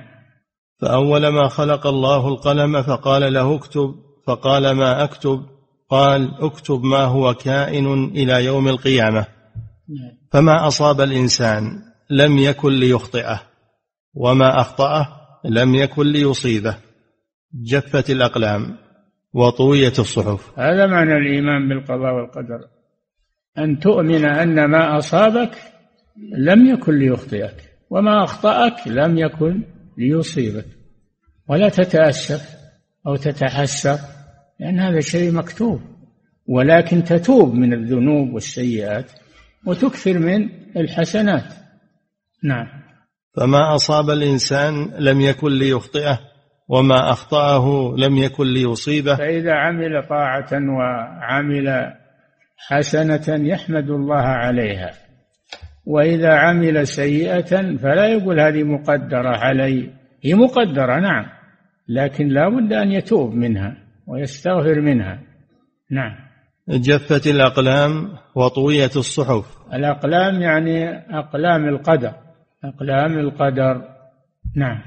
[0.81, 3.95] فأول ما خلق الله القلم فقال له اكتب
[4.27, 5.43] فقال ما أكتب
[5.91, 9.27] قال اكتب ما هو كائن إلى يوم القيامة
[10.33, 11.65] فما أصاب الإنسان
[12.11, 13.43] لم يكن ليخطئه
[14.15, 15.09] وما أخطأه
[15.45, 16.77] لم يكن ليصيبه
[17.63, 18.77] جفت الأقلام
[19.33, 22.61] وطويت الصحف هذا معنى الإيمان بالقضاء والقدر
[23.59, 25.51] أن تؤمن أن ما أصابك
[26.39, 29.63] لم يكن ليخطئك وما أخطأك لم يكن
[29.99, 30.65] ليصيبك
[31.49, 32.57] ولا تتأسف
[33.07, 33.99] أو تتحسر
[34.61, 35.81] لأن هذا شيء مكتوب
[36.47, 39.13] ولكن تتوب من الذنوب والسيئات
[39.67, 41.55] وتكثر من الحسنات
[42.43, 42.67] نعم
[43.37, 46.19] فما أصاب الإنسان لم يكن ليخطئه
[46.69, 50.49] وما أخطأه لم يكن ليصيبه فإذا عمل طاعة
[50.79, 51.95] وعمل
[52.57, 54.91] حسنة يحمد الله عليها
[55.87, 59.91] وإذا عمل سيئة فلا يقول هذه مقدرة علي
[60.23, 61.27] هي مقدرة نعم
[61.89, 63.77] لكن لا بد أن يتوب منها
[64.07, 65.19] ويستغفر منها
[65.91, 66.15] نعم
[66.69, 72.13] جفت الأقلام وطويت الصحف الأقلام يعني أقلام القدر
[72.65, 73.83] أقلام القدر
[74.57, 74.81] نعم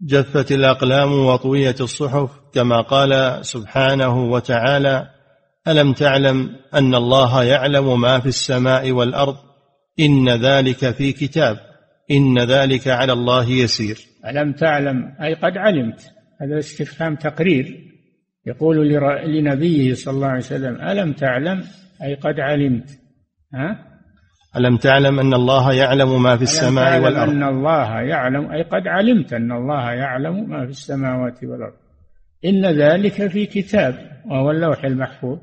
[0.00, 5.10] جفت الاقلام وطويت الصحف كما قال سبحانه وتعالى
[5.68, 9.36] الم تعلم ان الله يعلم ما في السماء والارض
[10.00, 11.56] ان ذلك في كتاب
[12.10, 16.02] ان ذلك على الله يسير الم تعلم اي قد علمت
[16.40, 17.80] هذا استفهام تقرير
[18.46, 18.76] يقول
[19.26, 21.64] لنبيه صلى الله عليه وسلم الم تعلم
[22.02, 22.90] اي قد علمت
[23.54, 23.93] ها
[24.56, 29.32] ألم تعلم أن الله يعلم ما في السماء والأرض أن الله يعلم أي قد علمت
[29.32, 31.74] أن الله يعلم ما في السماوات والأرض
[32.44, 33.94] إن ذلك في كتاب
[34.30, 35.38] وهو اللوح المحفوظ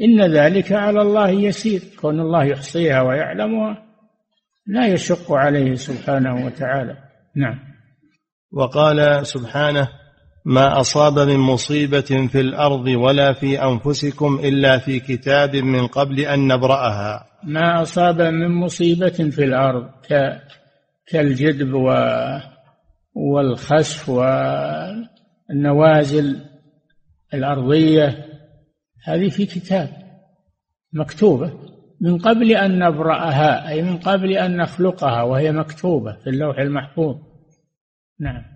[0.00, 3.82] إن ذلك على الله يسير كون الله يحصيها ويعلمها
[4.66, 6.96] لا يشق عليه سبحانه وتعالى
[7.36, 7.58] نعم
[8.52, 9.88] وقال سبحانه
[10.46, 16.46] ما اصاب من مصيبه في الارض ولا في انفسكم الا في كتاب من قبل ان
[16.54, 19.90] نبراها ما اصاب من مصيبه في الارض
[21.06, 21.94] كالجدب و...
[23.14, 26.40] والخسف والنوازل
[27.34, 28.24] الارضيه
[29.04, 29.88] هذه في كتاب
[30.92, 31.52] مكتوبه
[32.00, 37.16] من قبل ان نبراها اي من قبل ان نخلقها وهي مكتوبه في اللوح المحفوظ
[38.20, 38.55] نعم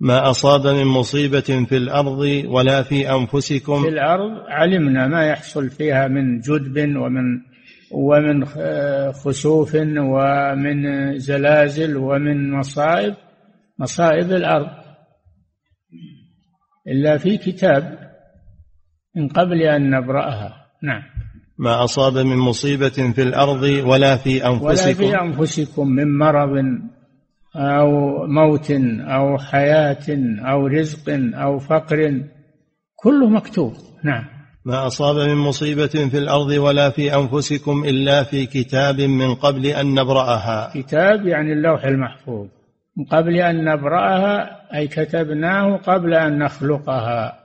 [0.00, 6.08] ما أصاب من مصيبة في الأرض ولا في أنفسكم في الأرض علمنا ما يحصل فيها
[6.08, 7.24] من جدب ومن
[7.90, 8.44] ومن
[9.12, 10.84] خسوف ومن
[11.18, 13.14] زلازل ومن مصائب
[13.78, 14.70] مصائب الأرض
[16.88, 17.98] إلا في كتاب
[19.16, 21.02] من قبل أن نبرأها نعم
[21.58, 26.58] ما أصاب من مصيبة في الأرض ولا في أنفسكم ولا في أنفسكم من مرض
[27.56, 27.90] أو
[28.26, 30.06] موت أو حياة
[30.40, 32.22] أو رزق أو فقر
[32.96, 33.72] كله مكتوب
[34.04, 34.24] نعم
[34.64, 39.94] ما أصاب من مصيبة في الأرض ولا في أنفسكم إلا في كتاب من قبل أن
[39.94, 42.48] نبرأها كتاب يعني اللوح المحفوظ
[42.96, 47.38] من قبل أن نبرأها أي كتبناه قبل أن نخلقها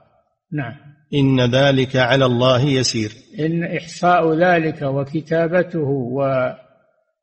[0.52, 0.74] نعم
[1.13, 3.10] إن ذلك على الله يسير
[3.45, 6.24] إن إحصاء ذلك وكتابته و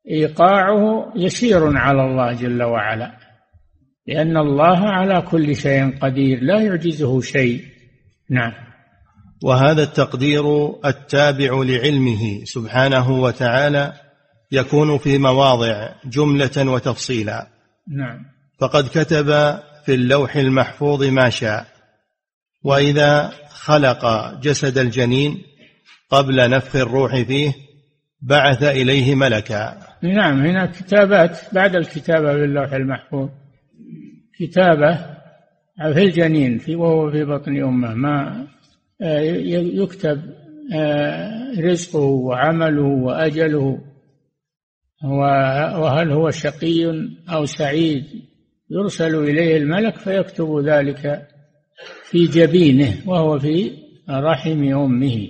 [0.09, 3.11] ايقاعه يسير على الله جل وعلا
[4.07, 7.61] لان الله على كل شيء قدير لا يعجزه شيء
[8.29, 8.53] نعم
[9.43, 13.93] وهذا التقدير التابع لعلمه سبحانه وتعالى
[14.51, 17.47] يكون في مواضع جمله وتفصيلا
[17.91, 18.19] نعم
[18.59, 19.25] فقد كتب
[19.85, 21.65] في اللوح المحفوظ ما شاء
[22.63, 25.41] واذا خلق جسد الجنين
[26.09, 27.53] قبل نفخ الروح فيه
[28.21, 33.29] بعث إليه ملكا نعم هناك كتابات بعد الكتابة باللوح المحفوظ
[34.39, 34.95] كتابة
[35.93, 38.47] في الجنين في وهو في بطن أمه ما
[39.01, 39.19] آه،
[39.51, 40.21] يكتب
[40.75, 43.81] آه، رزقه وعمله وأجله
[45.75, 46.85] وهل هو شقي
[47.29, 48.03] أو سعيد
[48.71, 51.27] يرسل إليه الملك فيكتب ذلك
[52.09, 53.71] في جبينه وهو في
[54.09, 55.29] رحم أمه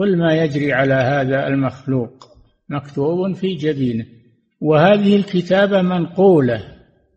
[0.00, 2.24] كل ما يجري على هذا المخلوق
[2.68, 4.04] مكتوب في جبينه
[4.60, 6.64] وهذه الكتابة منقولة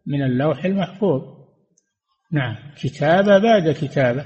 [0.07, 1.21] من اللوح المحفوظ
[2.31, 4.25] نعم كتابة بعد كتابة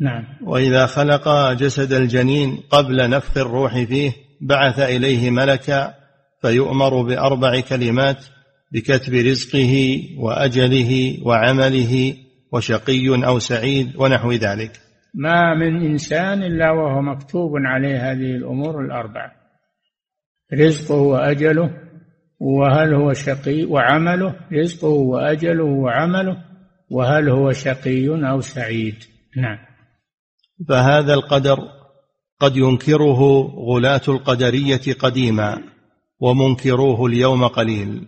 [0.00, 5.94] نعم وإذا خلق جسد الجنين قبل نفخ الروح فيه بعث إليه ملكا
[6.42, 8.24] فيؤمر بأربع كلمات
[8.72, 12.14] بكتب رزقه وأجله وعمله
[12.52, 14.72] وشقي أو سعيد ونحو ذلك
[15.14, 19.32] ما من إنسان إلا وهو مكتوب عليه هذه الأمور الأربعة
[20.54, 21.70] رزقه وأجله
[22.40, 26.44] وهل هو شقي وعمله رزقه وأجله وعمله
[26.90, 29.04] وهل هو شقي أو سعيد
[29.36, 29.58] نعم
[30.68, 31.58] فهذا القدر
[32.40, 35.62] قد ينكره غلاة القدرية قديما
[36.20, 38.06] ومنكروه اليوم قليل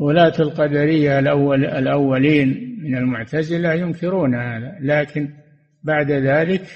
[0.00, 5.28] غلاة القدرية الأول الأولين من المعتزلة ينكرون هذا لكن
[5.84, 6.66] بعد ذلك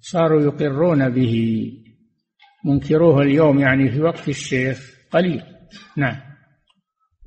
[0.00, 1.64] صاروا يقرون به
[2.64, 5.42] منكروه اليوم يعني في وقت الشيخ قليل
[5.96, 6.16] نعم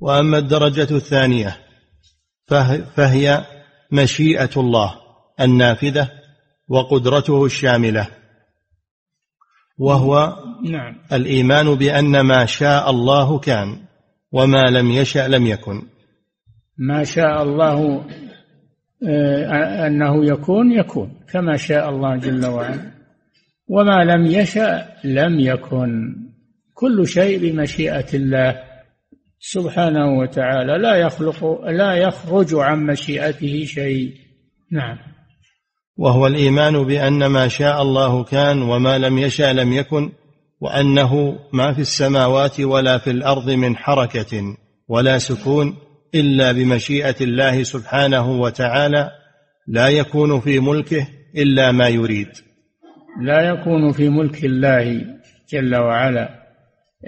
[0.00, 1.56] واما الدرجه الثانيه
[2.94, 3.44] فهي
[3.92, 4.94] مشيئه الله
[5.40, 6.08] النافذه
[6.68, 8.08] وقدرته الشامله
[9.78, 10.36] وهو
[10.66, 10.96] نعم.
[11.12, 13.80] الايمان بان ما شاء الله كان
[14.32, 15.82] وما لم يشا لم يكن
[16.78, 18.04] ما شاء الله
[19.06, 22.80] آه، أنه يكون يكون كما شاء الله جل وعلا
[23.68, 26.16] وما لم يشأ لم يكن
[26.74, 28.58] كل شيء بمشيئة الله
[29.38, 34.14] سبحانه وتعالى لا يخلق لا يخرج عن مشيئته شيء
[34.72, 34.98] نعم
[35.96, 40.12] وهو الإيمان بأن ما شاء الله كان وما لم يشأ لم يكن
[40.60, 44.56] وأنه ما في السماوات ولا في الأرض من حركة
[44.88, 45.76] ولا سكون
[46.14, 49.10] الا بمشيئه الله سبحانه وتعالى
[49.66, 52.28] لا يكون في ملكه الا ما يريد
[53.22, 55.04] لا يكون في ملك الله
[55.52, 56.42] جل وعلا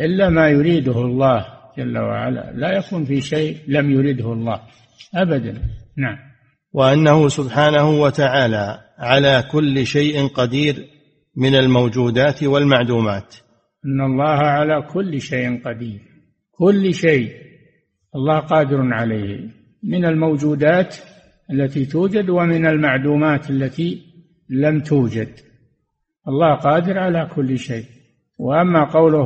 [0.00, 1.46] الا ما يريده الله
[1.78, 4.60] جل وعلا لا يكون في شيء لم يرده الله
[5.14, 5.62] ابدا
[5.96, 6.16] نعم
[6.72, 10.84] وانه سبحانه وتعالى على كل شيء قدير
[11.36, 13.36] من الموجودات والمعدومات
[13.86, 16.00] ان الله على كل شيء قدير
[16.58, 17.32] كل شيء
[18.14, 19.40] الله قادر عليه
[19.82, 20.96] من الموجودات
[21.52, 24.02] التي توجد ومن المعدومات التي
[24.50, 25.28] لم توجد
[26.28, 27.84] الله قادر على كل شيء
[28.38, 29.18] واما قوله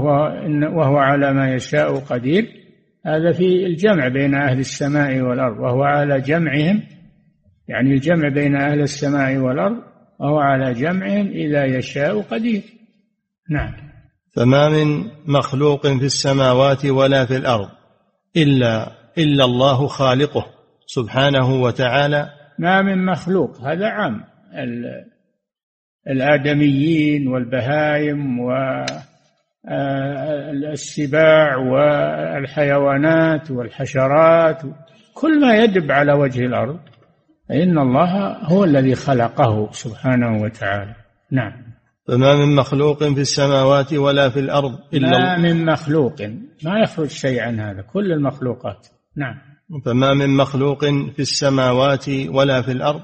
[0.75, 2.47] وهو على ما يشاء قدير
[3.07, 6.83] هذا في الجمع بين اهل السماء والارض وهو على جمعهم
[7.69, 9.77] يعني الجمع بين اهل السماء والارض
[10.19, 12.63] وهو على جمعهم اذا يشاء قدير
[13.51, 13.73] نعم
[14.37, 17.69] فما من مخلوق في السماوات ولا في الارض
[18.37, 20.47] إلا إلا الله خالقه
[20.87, 24.21] سبحانه وتعالى ما من مخلوق هذا عام
[26.11, 28.41] الآدميين والبهائم
[29.71, 34.63] والسباع والحيوانات والحشرات
[35.15, 36.81] كل ما يدب على وجه الأرض
[37.51, 40.95] إن الله هو الذي خلقه سبحانه وتعالى
[41.31, 41.64] نعم
[42.07, 46.23] فما من مخلوق في السماوات ولا في الأرض إلا ما من مخلوق
[46.65, 48.87] ما يخرج شيء عن هذا كل المخلوقات
[49.17, 49.35] نعم
[49.85, 53.01] فما من مخلوق في السماوات ولا في الأرض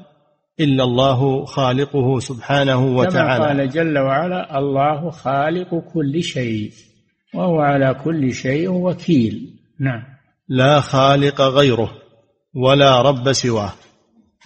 [0.61, 6.71] إلا الله خالقه سبحانه وتعالى كما قال جل وعلا الله خالق كل شيء
[7.35, 10.03] وهو على كل شيء وكيل نعم
[10.49, 11.91] لا خالق غيره
[12.55, 13.73] ولا رب سواه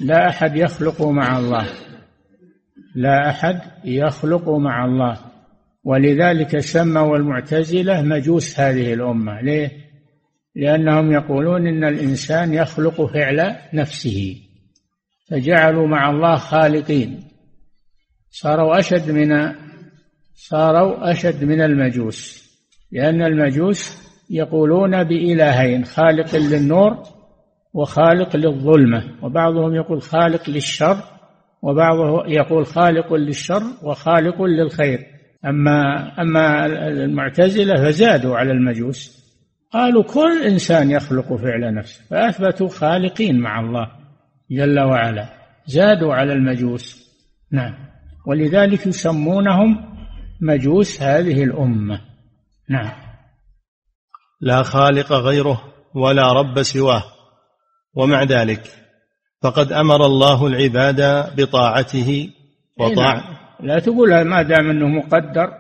[0.00, 1.66] لا أحد يخلق مع الله
[2.94, 5.18] لا أحد يخلق مع الله
[5.84, 9.70] ولذلك سموا المعتزلة مجوس هذه الأمة ليه؟
[10.54, 14.36] لأنهم يقولون إن الإنسان يخلق فعل نفسه
[15.30, 17.20] فجعلوا مع الله خالقين
[18.30, 19.52] صاروا أشد من
[20.34, 22.44] صاروا أشد من المجوس
[22.92, 27.02] لأن المجوس يقولون بإلهين خالق للنور
[27.74, 30.96] وخالق للظلمة وبعضهم يقول خالق للشر
[31.64, 35.06] وبعضه يقول خالق للشر وخالق للخير
[35.46, 35.80] أما
[36.20, 39.24] أما المعتزلة فزادوا على المجوس
[39.72, 43.90] قالوا كل إنسان يخلق فعل نفسه فأثبتوا خالقين مع الله
[44.50, 45.28] جل وعلا
[45.66, 47.04] زادوا على المجوس
[47.52, 47.74] نعم
[48.26, 49.94] ولذلك يسمونهم
[50.40, 52.00] مجوس هذه الأمة
[52.70, 52.92] نعم
[54.40, 55.62] لا خالق غيره
[55.94, 57.02] ولا رب سواه
[57.94, 58.83] ومع ذلك
[59.44, 61.00] فقد امر الله العباد
[61.40, 62.30] بطاعته
[62.80, 65.50] وطاع إيه لا تقول ما دام انه مقدر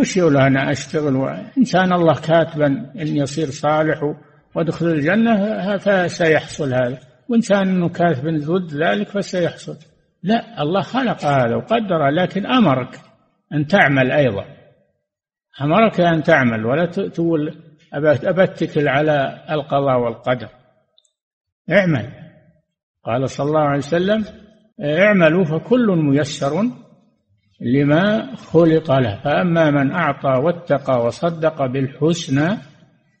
[0.00, 4.14] مش يقول انا اشتغل وان كان الله كاتبا اني اصير صالح
[4.54, 6.98] وادخل الجنه فسيحصل هذا
[7.28, 9.76] وان كان انه كاتب ضد ذلك فسيحصل
[10.22, 13.00] لا الله خلق هذا وقدره لكن امرك
[13.52, 14.44] ان تعمل ايضا
[15.62, 17.56] امرك ان تعمل ولا تقول
[18.24, 20.48] ابتكل على القضاء والقدر
[21.70, 22.21] اعمل
[23.04, 24.24] قال صلى الله عليه وسلم
[24.80, 26.64] اعملوا فكل ميسر
[27.60, 32.58] لما خلق له فأما من أعطى واتقى وصدق بالحسنى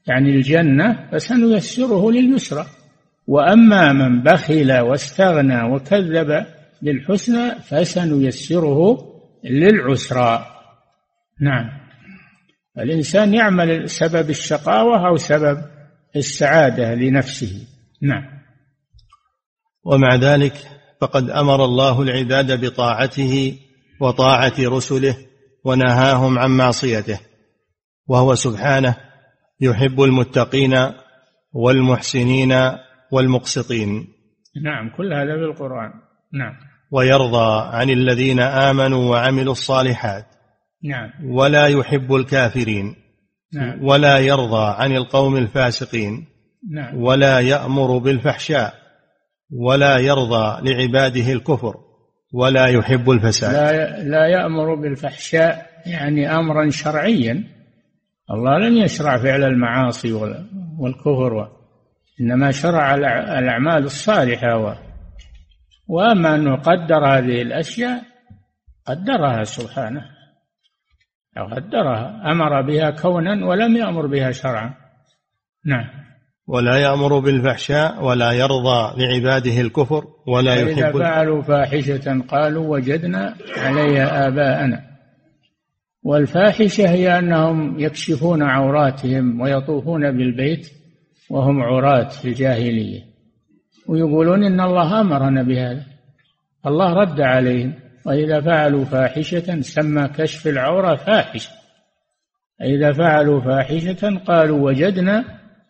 [0.06, 2.66] يعني الجنة فسنيسره لليسرى
[3.26, 6.46] وأما من بخل واستغنى وكذب
[6.82, 8.98] بالحسنى فسنيسره
[9.44, 10.46] للعسرى
[11.40, 11.64] نعم
[12.78, 15.58] الإنسان يعمل سبب الشقاوة أو سبب
[16.16, 17.66] السعادة لنفسه
[18.02, 18.41] نعم
[19.84, 20.54] ومع ذلك
[21.00, 23.58] فقد امر الله العباد بطاعته
[24.00, 25.16] وطاعه رسله
[25.64, 27.20] ونهاهم عن معصيته
[28.08, 28.94] وهو سبحانه
[29.60, 30.74] يحب المتقين
[31.52, 32.54] والمحسنين
[33.12, 34.08] والمقسطين
[34.64, 35.90] نعم كل هذا في القران
[36.32, 36.54] نعم
[36.90, 40.26] ويرضى عن الذين امنوا وعملوا الصالحات
[40.84, 42.96] نعم ولا يحب الكافرين
[43.54, 46.26] نعم ولا يرضى عن القوم الفاسقين
[46.70, 48.81] نعم ولا يامر بالفحشاء
[49.52, 51.76] ولا يرضى لعباده الكفر
[52.32, 57.44] ولا يحب الفساد لا, لا يأمر بالفحشاء يعني أمرا شرعيا
[58.30, 60.12] الله لم يشرع فعل المعاصي
[60.78, 61.48] والكفر
[62.20, 62.94] إنما شرع
[63.38, 64.74] الأعمال الصالحة و
[65.88, 68.02] وأما أنه قدر هذه الأشياء
[68.86, 70.04] قدرها سبحانه
[71.36, 74.74] قدرها أمر بها كونا ولم يأمر بها شرعا
[75.64, 75.86] نعم
[76.48, 84.28] ولا يأمر بالفحشاء ولا يرضى لعباده الكفر ولا يحب إذا فعلوا فاحشة قالوا وجدنا عليها
[84.28, 84.82] آباءنا
[86.02, 90.70] والفاحشة هي أنهم يكشفون عوراتهم ويطوفون بالبيت
[91.30, 93.00] وهم عراة في الجاهلية
[93.88, 95.82] ويقولون إن الله أمرنا بهذا
[96.66, 97.74] الله رد عليهم
[98.06, 101.50] وإذا فعلوا فاحشة سمى كشف العورة فاحشة
[102.62, 105.24] إذا فعلوا فاحشة قالوا وجدنا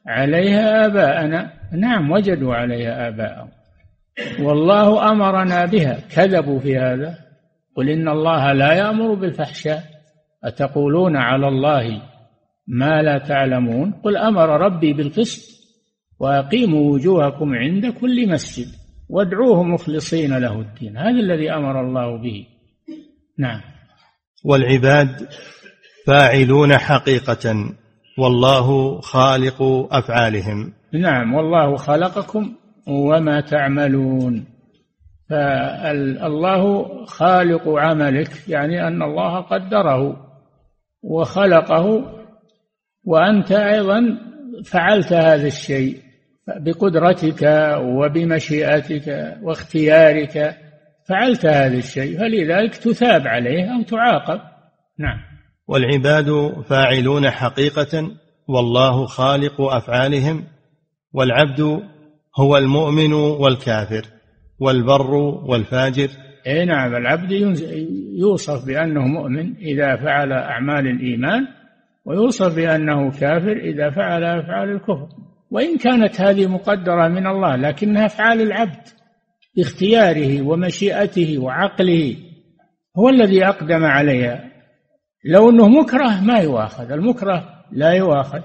[0.06, 3.48] عليها آباءنا نعم وجدوا عليها آباءهم
[4.40, 7.18] والله أمرنا بها كذبوا في هذا
[7.76, 9.82] قل إن الله لا يأمر بالفحشاء
[10.44, 12.02] أتقولون على الله
[12.66, 15.62] ما لا تعلمون قل أمر ربي بالقسط
[16.18, 18.66] وأقيموا وجوهكم عند كل مسجد
[19.08, 22.46] وادعوه مخلصين له الدين هذا الذي أمر الله به
[23.38, 23.60] نعم
[24.44, 25.28] والعباد
[26.06, 27.72] فاعلون حقيقة
[28.18, 32.52] والله خالق افعالهم نعم والله خلقكم
[32.86, 34.44] وما تعملون
[35.30, 40.16] فالله خالق عملك يعني ان الله قدره
[41.02, 42.04] وخلقه
[43.04, 44.00] وانت ايضا
[44.64, 45.96] فعلت هذا الشيء
[46.60, 47.42] بقدرتك
[47.82, 50.56] وبمشيئتك واختيارك
[51.08, 54.40] فعلت هذا الشيء فلذلك تثاب عليه او تعاقب
[54.98, 55.31] نعم
[55.68, 58.10] والعباد فاعلون حقيقه
[58.48, 60.44] والله خالق افعالهم
[61.12, 61.60] والعبد
[62.38, 64.06] هو المؤمن والكافر
[64.58, 65.10] والبر
[65.46, 66.08] والفاجر
[66.46, 67.32] اي نعم العبد
[68.20, 71.46] يوصف بانه مؤمن اذا فعل اعمال الايمان
[72.04, 75.08] ويوصف بانه كافر اذا فعل افعال الكفر
[75.50, 78.88] وان كانت هذه مقدره من الله لكنها افعال العبد
[79.56, 82.16] باختياره ومشيئته وعقله
[82.98, 84.51] هو الذي اقدم عليها
[85.24, 88.40] لو انه مكره ما يؤاخذ المكره لا يؤاخذ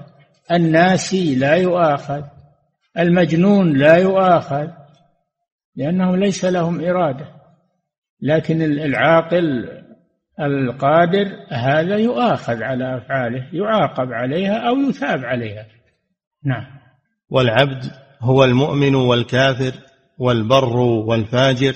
[0.52, 2.22] الناسي لا يؤاخذ
[2.98, 4.68] المجنون لا يؤاخذ
[5.76, 7.28] لانهم ليس لهم اراده
[8.20, 9.68] لكن العاقل
[10.40, 15.66] القادر هذا يؤاخذ على افعاله يعاقب عليها او يثاب عليها
[16.44, 16.66] نعم
[17.30, 17.84] والعبد
[18.20, 19.72] هو المؤمن والكافر
[20.18, 21.74] والبر والفاجر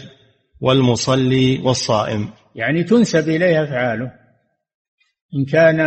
[0.61, 4.22] والمصلي والصائم يعني تنسب اليه افعاله
[5.35, 5.81] إن كان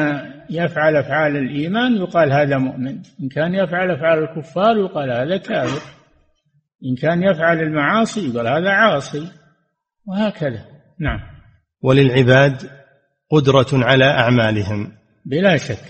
[0.49, 5.91] يفعل أفعال الإيمان يقال هذا مؤمن إن كان يفعل أفعال الكفار يقال هذا كافر
[6.85, 9.27] إن كان يفعل المعاصي يقال هذا عاصي
[10.07, 10.65] وهكذا
[10.99, 11.19] نعم
[11.81, 12.61] وللعباد
[13.31, 14.91] قدرة على أعمالهم
[15.25, 15.83] بلا شك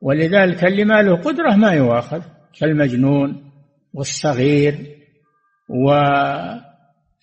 [0.00, 2.22] ولذلك اللي ما له قدرة ما يؤاخذ
[2.60, 3.50] كالمجنون
[3.94, 4.78] والصغير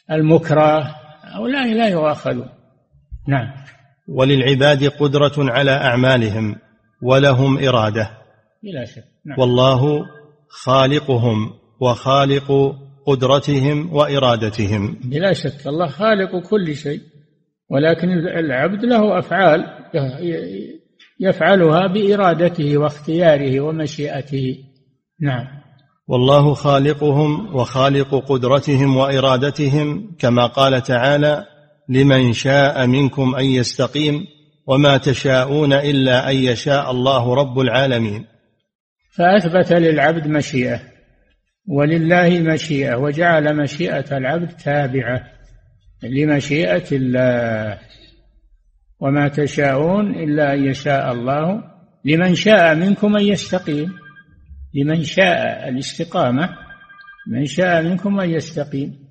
[0.10, 2.50] والمكره هؤلاء لا يؤاخذون
[3.28, 3.54] نعم
[4.10, 6.56] وللعباد قدره على اعمالهم
[7.02, 8.10] ولهم اراده
[8.64, 9.40] بلا شك نعم.
[9.40, 10.06] والله
[10.48, 17.02] خالقهم وخالق قدرتهم وارادتهم بلا شك الله خالق كل شيء
[17.70, 19.66] ولكن العبد له افعال
[21.20, 24.58] يفعلها بارادته واختياره ومشيئته
[25.22, 25.46] نعم
[26.08, 31.46] والله خالقهم وخالق قدرتهم وارادتهم كما قال تعالى
[31.90, 34.28] لمن شاء منكم ان يستقيم
[34.68, 38.26] وما تشاءون الا ان يشاء الله رب العالمين
[39.16, 40.80] فاثبت للعبد مشيئه
[41.68, 45.24] ولله مشيئه وجعل مشيئه العبد تابعه
[46.04, 47.78] لمشيئه الله
[49.00, 51.64] وما تشاءون الا ان يشاء الله
[52.06, 53.94] لمن شاء منكم ان يستقيم
[54.74, 56.50] لمن شاء الاستقامه
[57.28, 59.09] من شاء منكم ان يستقيم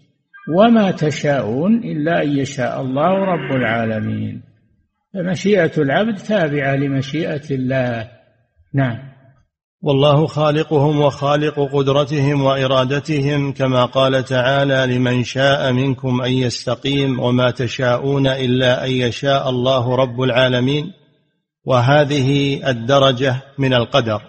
[0.49, 4.42] وما تشاءون إلا أن يشاء الله رب العالمين
[5.14, 8.09] فمشيئة العبد تابعة لمشيئة الله
[8.74, 8.99] نعم
[9.82, 18.26] والله خالقهم وخالق قدرتهم وارادتهم كما قال تعالى لمن شاء منكم ان يستقيم وما تشاءون
[18.26, 20.92] الا ان يشاء الله رب العالمين
[21.64, 24.20] وهذه الدرجه من القدر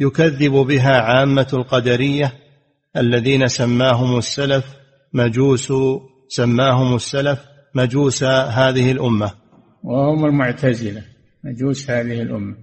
[0.00, 2.32] يكذب بها عامه القدريه
[2.96, 4.76] الذين سماهم السلف
[5.14, 5.72] مجوس
[6.28, 7.44] سماهم السلف
[7.74, 9.30] مجوس هذه الأمة
[9.82, 11.02] وهم المعتزلة
[11.44, 12.54] مجوس هذه الأمة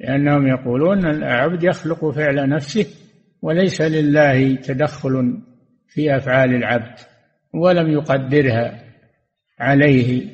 [0.00, 2.86] لأنهم يقولون العبد يخلق فعل نفسه
[3.42, 5.38] وليس لله تدخل
[5.88, 6.98] في أفعال العبد
[7.54, 8.84] ولم يقدرها
[9.60, 10.26] عليه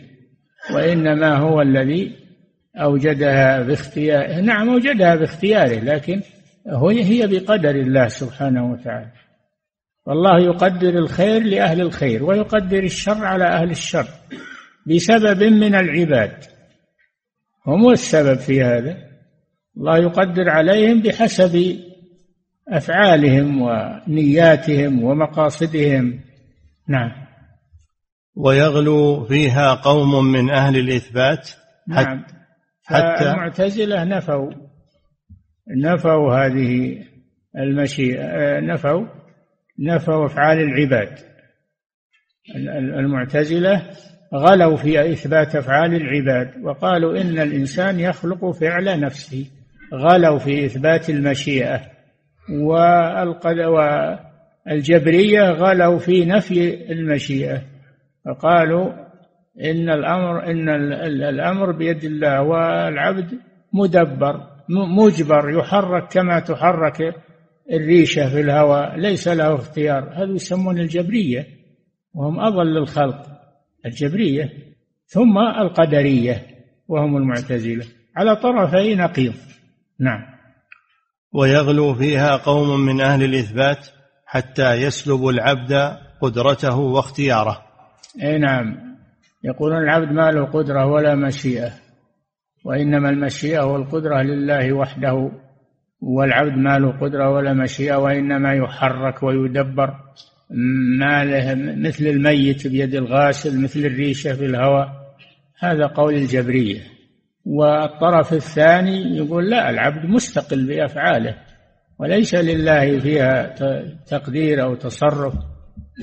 [0.74, 2.16] وإنما هو الذي
[2.76, 6.20] أوجدها باختياره نعم أوجدها باختياره لكن
[6.88, 9.10] هي بقدر الله سبحانه وتعالى
[10.06, 14.08] والله يقدر الخير لأهل الخير ويقدر الشر على أهل الشر
[14.86, 16.44] بسبب من العباد
[17.66, 18.96] هم السبب في هذا
[19.76, 21.78] الله يقدر عليهم بحسب
[22.68, 26.20] أفعالهم ونياتهم ومقاصدهم
[26.88, 27.10] نعم
[28.36, 31.50] ويغلو فيها قوم من أهل الإثبات
[31.88, 32.24] نعم
[32.84, 34.50] حتى المعتزلة نفوا
[35.76, 36.98] نفوا هذه
[37.56, 39.06] المشيئة نفوا
[39.82, 41.08] نفوا افعال العباد
[42.76, 43.82] المعتزله
[44.34, 49.46] غلوا في اثبات افعال العباد وقالوا ان الانسان يخلق فعل نفسه
[49.94, 51.80] غلوا في اثبات المشيئه
[54.68, 57.62] والجبريه غلوا في نفي المشيئه
[58.24, 58.92] فقالوا
[59.64, 60.68] ان الامر ان
[61.22, 63.34] الامر بيد الله والعبد
[63.72, 64.40] مدبر
[64.98, 67.14] مجبر يحرك كما تحرك
[67.72, 71.46] الريشة في الهواء ليس له اختيار هذا يسمون الجبرية
[72.14, 73.22] وهم أضل الخلق
[73.86, 74.52] الجبرية
[75.06, 76.46] ثم القدرية
[76.88, 79.32] وهم المعتزلة على طرفي نقيض
[80.00, 80.20] نعم
[81.32, 83.86] ويغلو فيها قوم من أهل الإثبات
[84.26, 85.72] حتى يسلب العبد
[86.22, 87.62] قدرته واختياره
[88.22, 88.76] أي نعم
[89.44, 91.70] يقولون العبد ما له قدرة ولا مشيئة
[92.64, 95.30] وإنما المشيئة والقدرة لله وحده
[96.02, 99.96] والعبد ما له قدرة ولا مشيئة وإنما يحرك ويدبر
[100.98, 101.54] ما له
[101.88, 104.92] مثل الميت بيد الغاسل مثل الريشة في الهواء
[105.58, 106.80] هذا قول الجبرية
[107.44, 111.34] والطرف الثاني يقول لا العبد مستقل بأفعاله
[111.98, 113.54] وليس لله فيها
[114.06, 115.34] تقدير أو تصرف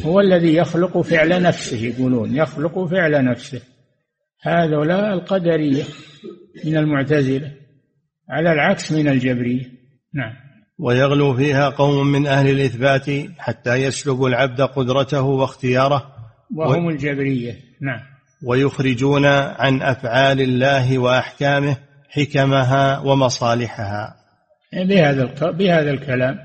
[0.06, 3.62] هو الذي يخلق فعل نفسه يقولون يخلق فعل نفسه
[4.42, 5.84] هذولا القدرية
[6.66, 7.52] من المعتزلة
[8.30, 9.79] على العكس من الجبرية
[10.14, 10.34] نعم
[10.80, 13.06] ويغلو فيها قوم من أهل الإثبات
[13.40, 16.16] حتى يسلب العبد قدرته واختياره
[16.56, 16.90] وهم و...
[16.90, 18.00] الجبرية نعم
[18.48, 21.78] ويخرجون عن أفعال الله وأحكامه
[22.10, 24.16] حكمها ومصالحها
[24.74, 25.44] يعني بهذا الك...
[25.44, 26.40] بهذا الكلام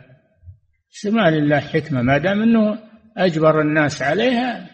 [0.90, 2.78] سمع لله حكمة ما دام أنه
[3.16, 4.66] أجبر الناس عليها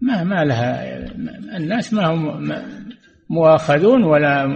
[0.00, 0.96] ما ما لها
[1.56, 2.52] الناس ما هم
[3.30, 4.46] مؤاخذون ولا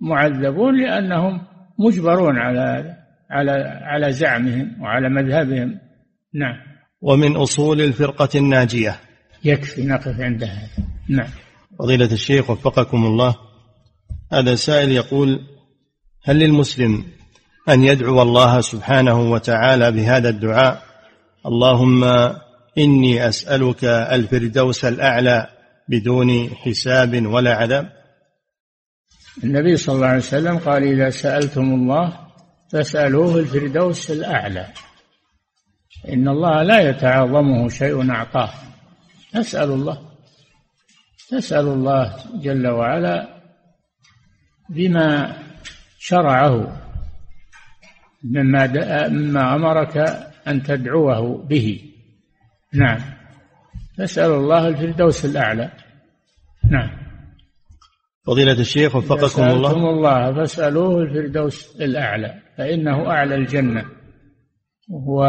[0.00, 1.40] معذبون لأنهم
[1.78, 2.96] مجبرون على
[3.30, 3.52] على
[3.82, 5.78] على زعمهم وعلى مذهبهم
[6.34, 6.56] نعم
[7.00, 8.96] ومن أصول الفرقة الناجية
[9.44, 10.68] يكفي نقف عند هذا
[11.08, 11.28] نعم
[11.78, 13.34] فضيلة الشيخ وفقكم الله
[14.32, 15.40] هذا سائل يقول
[16.24, 17.04] هل للمسلم
[17.68, 20.82] أن يدعو الله سبحانه وتعالى بهذا الدعاء
[21.46, 22.04] اللهم
[22.78, 25.46] إني أسألك الفردوس الأعلى
[25.88, 27.92] بدون حساب ولا عذاب
[29.44, 32.20] النبي صلى الله عليه وسلم قال إذا سألتم الله
[32.72, 34.66] فاسألوه الفردوس الأعلى
[36.08, 38.50] إن الله لا يتعاظمه شيء أعطاه
[39.32, 39.98] تسأل الله
[41.30, 43.28] تسأل الله جل وعلا
[44.70, 45.36] بما
[45.98, 46.80] شرعه
[48.24, 48.66] مما
[49.08, 49.96] مما أمرك
[50.48, 51.90] أن تدعوه به
[52.74, 53.00] نعم
[53.98, 55.70] تسأل الله الفردوس الأعلى
[56.70, 57.03] نعم
[58.26, 63.84] فضيلة الشيخ وفقكم الله الله فاسألوه الفردوس الأعلى فإنه أعلى الجنة
[65.06, 65.28] و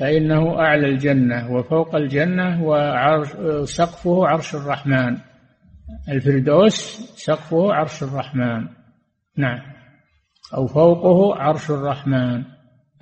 [0.00, 5.16] فإنه أعلى الجنة وفوق الجنة وسقفه عرش الرحمن
[6.08, 8.66] الفردوس سقفه عرش الرحمن
[9.36, 9.58] نعم
[10.54, 12.42] أو فوقه عرش الرحمن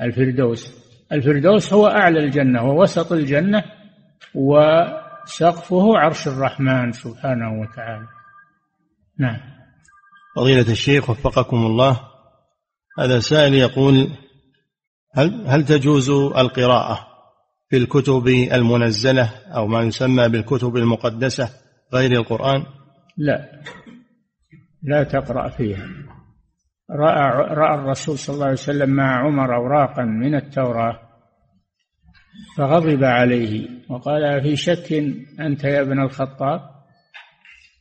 [0.00, 3.64] الفردوس الفردوس هو أعلى الجنة ووسط الجنة
[4.34, 8.17] وسقفه عرش الرحمن سبحانه وتعالى
[9.18, 9.40] نعم
[10.36, 12.00] فضيلة الشيخ وفقكم الله
[12.98, 14.08] هذا سائل يقول
[15.14, 17.08] هل هل تجوز القراءة
[17.68, 21.50] في الكتب المنزلة أو ما يسمى بالكتب المقدسة
[21.94, 22.66] غير القرآن؟
[23.16, 23.62] لا
[24.82, 25.86] لا تقرأ فيها
[26.90, 31.00] رأى رأى الرسول صلى الله عليه وسلم مع عمر أوراقا من التوراة
[32.56, 34.92] فغضب عليه وقال في شك
[35.40, 36.77] أنت يا ابن الخطاب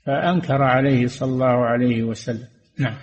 [0.08, 2.48] فأنكر عليه صلى الله عليه وسلم
[2.80, 2.94] نعم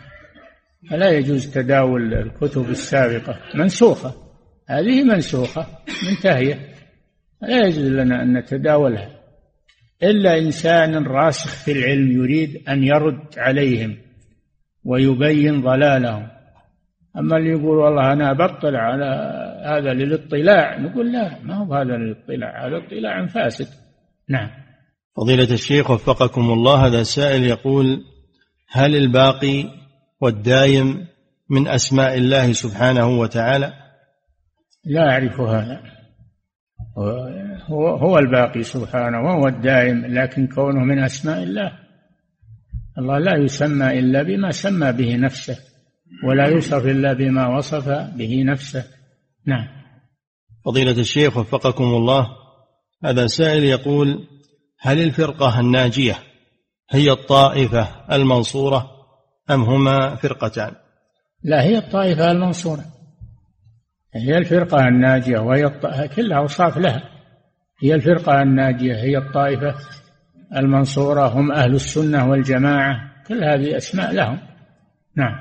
[0.91, 4.15] فلا يجوز تداول الكتب السابقة منسوخة
[4.69, 5.67] هذه منسوخة
[6.11, 6.55] منتهية
[7.43, 9.09] لا يجوز لنا أن نتداولها
[10.03, 13.97] إلا إنسان راسخ في العلم يريد أن يرد عليهم
[14.85, 16.29] ويبين ضلالهم
[17.17, 19.05] أما اللي يقول والله أنا أبطل على
[19.67, 23.67] هذا للاطلاع نقول لا ما هو هذا للاطلاع هذا اطلاع فاسد
[24.29, 24.49] نعم
[25.17, 28.05] فضيلة الشيخ وفقكم الله هذا سائل يقول
[28.71, 29.65] هل الباقي
[30.21, 31.07] والدايم
[31.51, 33.73] من أسماء الله سبحانه وتعالى
[34.85, 35.83] لا أعرف هذا
[38.03, 41.73] هو, الباقي سبحانه وهو الدائم لكن كونه من أسماء الله
[42.99, 45.59] الله لا يسمى إلا بما سمى به نفسه
[46.29, 48.85] ولا يوصف إلا بما وصف به نفسه
[49.47, 49.67] نعم
[50.65, 52.29] فضيلة الشيخ وفقكم الله
[53.05, 54.27] هذا سائل يقول
[54.87, 56.17] هل الفرقه الناجيه
[56.91, 58.91] هي الطائفه المنصوره
[59.51, 60.73] ام هما فرقتان
[61.43, 62.85] لا هي الطائفه المنصوره
[64.15, 65.87] هي الفرقه الناجيه وهي الط...
[66.17, 67.03] كلها اوصاف لها
[67.83, 69.75] هي الفرقه الناجيه هي الطائفه
[70.57, 74.39] المنصوره هم اهل السنه والجماعه كل هذه اسماء لهم
[75.17, 75.35] نعم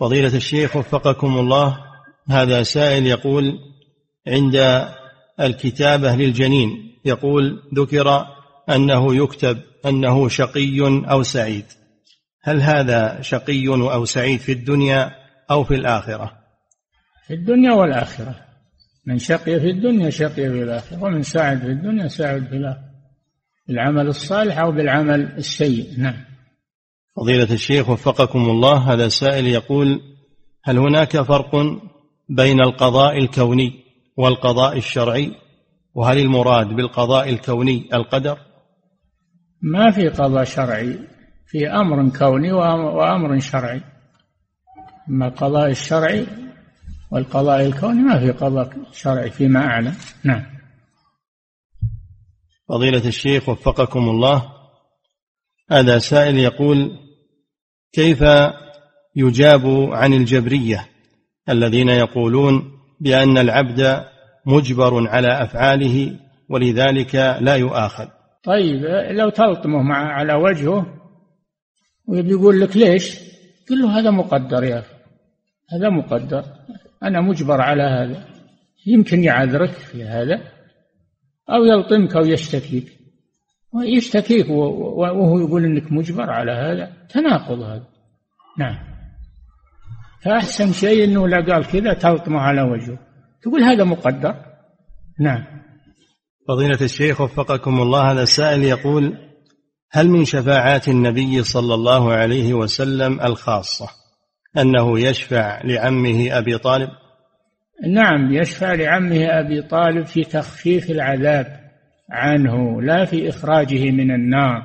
[0.00, 1.78] فضيله الشيخ وفقكم الله
[2.30, 3.58] هذا سائل يقول
[4.28, 4.86] عند
[5.40, 8.26] الكتابه للجنين يقول ذكر
[8.70, 10.80] أنه يكتب أنه شقي
[11.10, 11.64] أو سعيد
[12.42, 15.12] هل هذا شقي أو سعيد في الدنيا
[15.50, 16.32] أو في الآخرة
[17.26, 18.34] في الدنيا والآخرة
[19.06, 22.92] من شقي في الدنيا شقي في الآخرة ومن سعد في الدنيا سعد في الآخرة
[23.68, 26.24] بالعمل الصالح أو بالعمل السيء نعم
[27.16, 30.00] فضيلة الشيخ وفقكم الله هذا سائل يقول
[30.64, 31.56] هل هناك فرق
[32.28, 33.72] بين القضاء الكوني
[34.16, 35.32] والقضاء الشرعي
[35.94, 38.38] وهل المراد بالقضاء الكوني القدر
[39.62, 40.98] ما في قضاء شرعي
[41.46, 43.82] في أمر كوني وأمر شرعي
[45.08, 46.26] أما القضاء الشرعي
[47.10, 50.44] والقضاء الكوني ما في قضاء شرعي فيما أعلم نعم
[52.68, 54.52] فضيلة الشيخ وفقكم الله
[55.70, 56.98] هذا سائل يقول
[57.92, 58.24] كيف
[59.16, 60.88] يجاب عن الجبرية
[61.48, 64.02] الذين يقولون بأن العبد
[64.46, 66.16] مجبر على افعاله
[66.48, 68.08] ولذلك لا يؤاخذ
[68.44, 68.80] طيب
[69.10, 70.86] لو تلطمه مع على وجهه
[72.08, 73.18] ويقول لك ليش
[73.70, 74.94] قل له هذا مقدر يا أخي
[75.72, 76.44] هذا مقدر
[77.02, 78.24] أنا مجبر على هذا
[78.86, 80.40] يمكن يعذرك في هذا
[81.50, 82.98] أو يلطمك أو يشتكيك
[83.74, 87.86] ويشتكيك وهو يقول أنك مجبر على هذا تناقض هذا
[88.58, 88.78] نعم
[90.24, 92.98] فأحسن شيء أنه لا قال كذا تلطمه على وجهه
[93.42, 94.34] تقول هذا مقدر
[95.20, 95.44] نعم
[96.48, 99.18] فضيلة الشيخ وفقكم الله هذا السائل يقول
[99.90, 103.88] هل من شفاعات النبي صلى الله عليه وسلم الخاصة
[104.58, 106.88] أنه يشفع لعمه أبي طالب
[107.92, 111.46] نعم يشفع لعمه أبي طالب في تخفيف العذاب
[112.10, 114.62] عنه لا في إخراجه من النار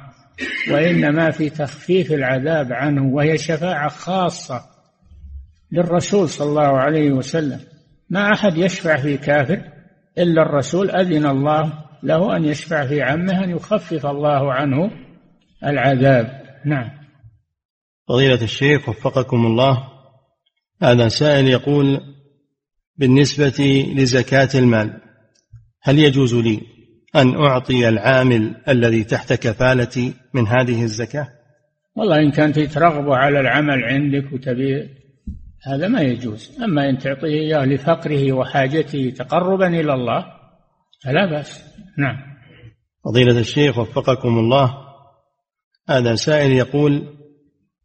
[0.71, 4.61] وإنما في تخفيف العذاب عنه وهي شفاعة خاصة
[5.71, 7.59] للرسول صلى الله عليه وسلم
[8.09, 9.61] ما أحد يشفع في كافر
[10.17, 14.91] إلا الرسول أذن الله له أن يشفع في عمه أن يخفف الله عنه
[15.65, 16.89] العذاب نعم
[18.09, 19.87] فضيلة الشيخ وفقكم الله
[20.83, 21.99] هذا سائل يقول
[22.95, 25.01] بالنسبة لزكاة المال
[25.81, 26.61] هل يجوز لي
[27.15, 31.27] أن أعطي العامل الذي تحت كفالتي من هذه الزكاة؟
[31.95, 34.96] والله إن كانت ترغب على العمل عندك وتبي
[35.67, 40.25] هذا ما يجوز أما إن تعطيه إياه لفقره وحاجته تقربا إلى الله
[41.03, 41.63] فلا بأس
[41.97, 42.17] نعم
[43.05, 44.77] فضيلة الشيخ وفقكم الله
[45.89, 47.17] هذا سائل يقول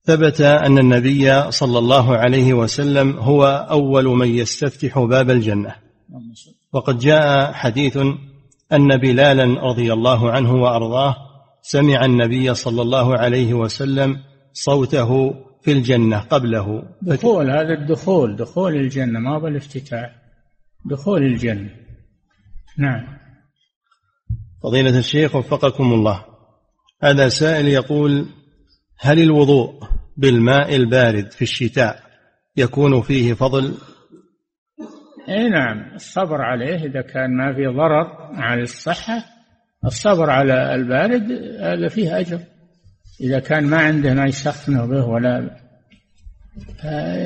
[0.05, 5.75] ثبت أن النبي صلى الله عليه وسلم هو أول من يستفتح باب الجنة
[6.73, 7.97] وقد جاء حديث
[8.73, 11.17] أن بلالا رضي الله عنه وأرضاه
[11.63, 14.17] سمع النبي صلى الله عليه وسلم
[14.53, 15.33] صوته
[15.63, 20.15] في الجنة قبله دخول هذا الدخول دخول الجنة ما هو الافتتاح
[20.85, 21.71] دخول الجنة
[22.79, 23.07] نعم
[24.63, 26.25] فضيلة الشيخ وفقكم الله
[27.03, 28.27] هذا سائل يقول
[29.01, 29.81] هل الوضوء
[30.17, 32.03] بالماء البارد في الشتاء
[32.57, 33.75] يكون فيه فضل
[35.29, 39.25] اي نعم الصبر عليه اذا كان ما في ضرر على الصحه
[39.85, 42.41] الصبر على البارد هذا فيه اجر
[43.21, 45.57] إذا كان ما عنده ما يسخنه به ولا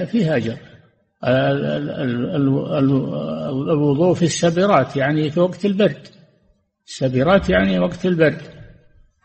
[0.05, 0.57] فيها أجر
[3.73, 6.09] الوضوء في السبرات يعني في وقت البرد
[6.87, 8.43] السبرات يعني وقت البرد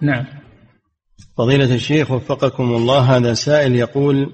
[0.02, 0.26] نعم
[1.38, 4.34] فضيلة الشيخ وفقكم الله هذا سائل يقول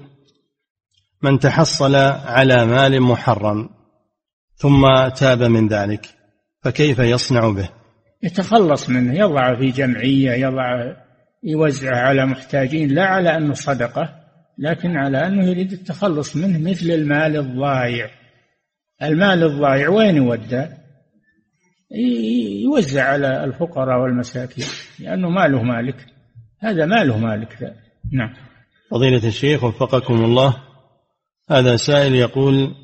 [1.22, 3.68] من تحصل على مال محرم
[4.56, 6.06] ثم تاب من ذلك
[6.62, 7.68] فكيف يصنع به
[8.22, 10.96] يتخلص منه يضعه في جمعية يضعه
[11.42, 14.14] يوزعه على محتاجين لا على أنه صدقة
[14.58, 18.10] لكن على أنه يريد التخلص منه مثل المال الضايع
[19.02, 20.66] المال الضايع وين يودى
[22.64, 24.64] يوزع على الفقراء والمساكين
[25.00, 26.06] لأنه ماله مالك
[26.60, 27.74] هذا ماله مالك ذا.
[28.12, 28.34] نعم
[28.90, 30.56] فضيلة الشيخ وفقكم الله
[31.50, 32.74] هذا سائل يقول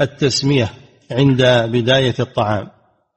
[0.00, 0.68] التسمية
[1.10, 2.66] عند بداية الطعام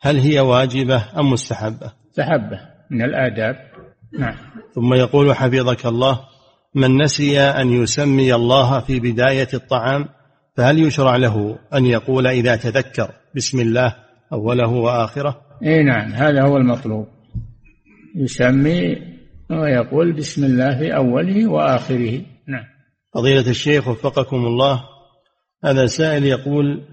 [0.01, 3.68] هل هي واجبة أم مستحبة؟ مستحبة من الآداب
[4.18, 4.36] نعم
[4.76, 6.20] ثم يقول حفظك الله
[6.76, 10.05] من نسي أن يسمي الله في بداية الطعام
[10.57, 13.95] فهل يشرع له أن يقول إذا تذكر بسم الله
[14.34, 17.07] أوله وآخره أي نعم هذا هو المطلوب
[18.16, 18.82] يسمي
[19.51, 22.66] ويقول بسم الله في أوله وآخره نعم
[23.14, 24.84] فضيلة الشيخ وفقكم الله
[25.66, 26.84] هذا سائل يقول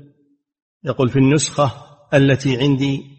[0.84, 1.70] يقول في النسخة
[2.14, 3.15] التي عندي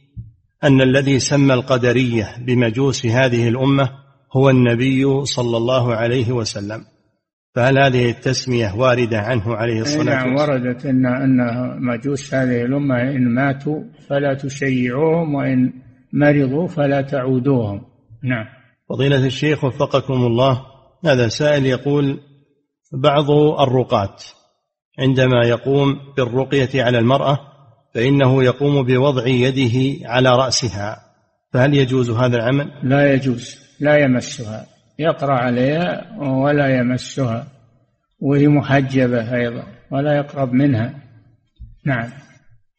[0.63, 3.89] أن الذي سمى القدرية بمجوس هذه الأمة
[4.33, 6.81] هو النبي صلى الله عليه وسلم
[7.55, 11.47] فهل هذه التسمية واردة عنه عليه إيه، الصلاة نعم، والسلام؟ نعم وردت أن أن
[11.85, 15.73] مجوس هذه الأمة إن ماتوا فلا تشيعوهم وإن
[16.13, 17.81] مرضوا فلا تعودوهم
[18.23, 18.45] نعم
[18.89, 20.65] فضيلة الشيخ وفقكم الله
[21.05, 22.19] هذا سائل يقول
[22.93, 24.15] بعض الرقاة
[24.99, 27.39] عندما يقوم بالرقية على المرأة
[27.97, 31.03] فإنه يقوم بوضع يده على رأسها
[31.53, 34.65] فهل يجوز هذا العمل؟ لا يجوز لا يمسها
[34.99, 37.47] يقرأ عليها ولا يمسها
[38.19, 40.93] وهي محجبة أيضا ولا يقرب منها
[41.85, 42.09] نعم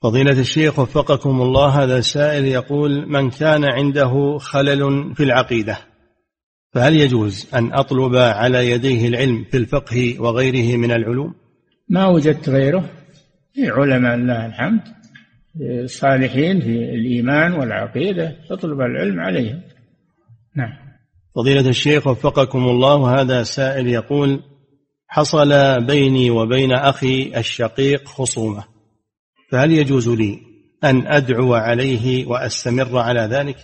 [0.02, 5.78] فضيلة الشيخ وفقكم الله هذا السائل يقول من كان عنده خلل في العقيدة
[6.72, 11.34] فهل يجوز أن أطلب على يديه العلم في الفقه وغيره من العلوم؟
[11.88, 12.90] ما وجدت غيره
[13.54, 14.97] في إيه، علماء الله الحمد
[15.60, 19.60] الصالحين في الإيمان والعقيدة تطلب العلم عليهم
[20.56, 20.72] نعم
[21.36, 24.40] فضيلة الشيخ وفقكم الله هذا سائل يقول
[25.08, 28.64] حصل بيني وبين أخي الشقيق خصومة
[29.52, 30.38] فهل يجوز لي
[30.84, 33.56] أن أدعو عليه وأستمر على ذلك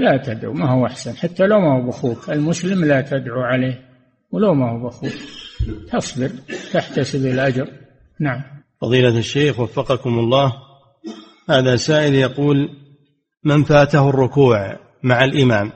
[0.00, 3.88] لا تدعو ما هو أحسن حتى لو ما هو بأخوك المسلم لا تدعو عليه
[4.30, 5.10] ولو ما هو بأخوك
[5.92, 6.30] تصبر
[6.72, 7.68] تحتسب الأجر
[8.20, 8.40] نعم
[8.80, 10.52] فضيلة الشيخ وفقكم الله
[11.50, 12.68] هذا سائل يقول
[13.44, 15.72] من فاته الركوع مع الإمام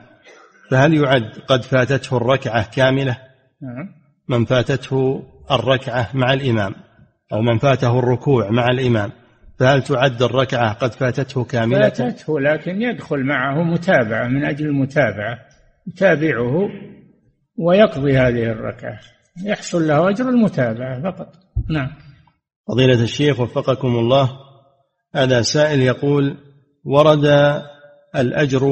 [0.71, 3.17] فهل يعد قد فاتته الركعة كاملة
[3.61, 3.89] نعم.
[4.29, 6.75] من فاتته الركعة مع الإمام
[7.33, 9.11] أو من فاته الركوع مع الإمام
[9.59, 15.39] فهل تعد الركعة قد فاتته كاملة فاتته لكن يدخل معه متابعة من أجل المتابعة
[15.87, 16.69] يتابعه
[17.57, 18.99] ويقضي هذه الركعة
[19.45, 21.35] يحصل له أجر المتابعة فقط
[21.69, 21.89] نعم
[22.67, 24.46] فضيلة الشيخ وفقكم الله
[25.15, 26.37] هذا سائل يقول
[26.85, 27.25] ورد
[28.15, 28.65] الأجر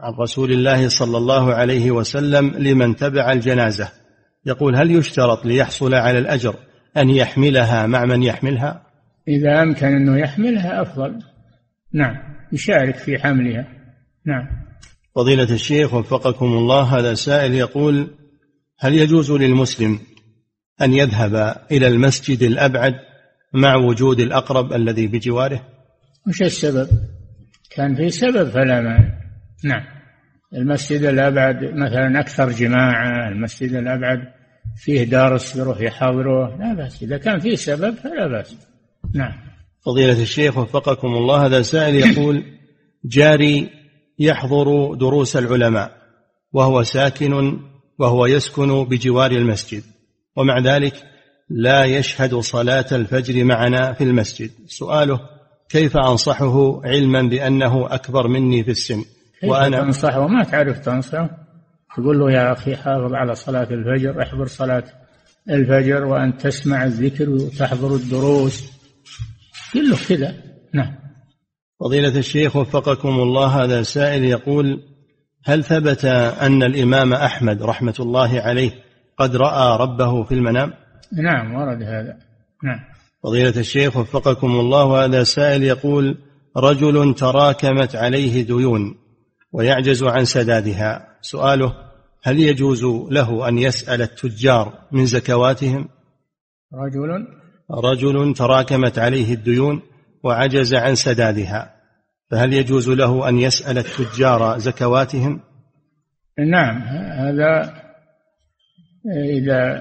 [0.00, 3.88] عن رسول الله صلى الله عليه وسلم لمن تبع الجنازة
[4.46, 6.54] يقول هل يشترط ليحصل على الأجر
[6.96, 8.82] أن يحملها مع من يحملها
[9.28, 11.18] إذا أمكن أنه يحملها أفضل
[11.92, 12.16] نعم
[12.52, 13.68] يشارك في حملها
[14.26, 14.46] نعم
[15.14, 18.06] فضيلة الشيخ وفقكم الله هذا سائل يقول
[18.78, 19.98] هل يجوز للمسلم
[20.82, 22.94] أن يذهب إلى المسجد الأبعد
[23.52, 25.66] مع وجود الأقرب الذي بجواره
[26.28, 26.88] وش السبب
[27.70, 29.14] كان في سبب فلا مانع
[29.64, 29.86] نعم
[30.54, 34.18] المسجد الأبعد مثلا أكثر جماعة المسجد الأبعد
[34.76, 38.56] فيه دارس يروح يحاوره لا بأس إذا كان فيه سبب فلا بأس
[39.14, 39.32] نعم
[39.84, 42.44] فضيلة الشيخ وفقكم الله هذا سائل يقول
[43.04, 43.70] جاري
[44.18, 45.92] يحضر دروس العلماء
[46.52, 47.58] وهو ساكن
[47.98, 49.82] وهو يسكن بجوار المسجد
[50.36, 51.09] ومع ذلك
[51.50, 55.20] لا يشهد صلاة الفجر معنا في المسجد سؤاله
[55.68, 59.04] كيف أنصحه علما بأنه أكبر مني في السن
[59.44, 61.30] وأنا أنصحه ما تعرف تنصحه
[61.96, 64.84] تقول له يا أخي حافظ على صلاة الفجر احضر صلاة
[65.50, 68.72] الفجر وأن تسمع الذكر وتحضر الدروس
[69.72, 70.34] كله كذا
[70.74, 70.94] نعم
[71.80, 74.80] فضيلة الشيخ وفقكم الله هذا سائل يقول
[75.44, 76.04] هل ثبت
[76.40, 78.70] أن الإمام أحمد رحمة الله عليه
[79.18, 80.72] قد رأى ربه في المنام؟
[81.12, 82.16] نعم ورد هذا
[82.64, 82.78] نعم
[83.22, 86.18] فضيلة الشيخ وفقكم الله هذا سائل يقول
[86.56, 88.96] رجل تراكمت عليه ديون
[89.52, 91.74] ويعجز عن سدادها سؤاله
[92.22, 95.88] هل يجوز له أن يسأل التجار من زكواتهم
[96.74, 97.26] رجل
[97.70, 99.82] رجل تراكمت عليه الديون
[100.24, 101.74] وعجز عن سدادها
[102.30, 105.40] فهل يجوز له أن يسأل التجار زكواتهم
[106.38, 106.82] نعم
[107.18, 107.72] هذا
[109.42, 109.80] إذا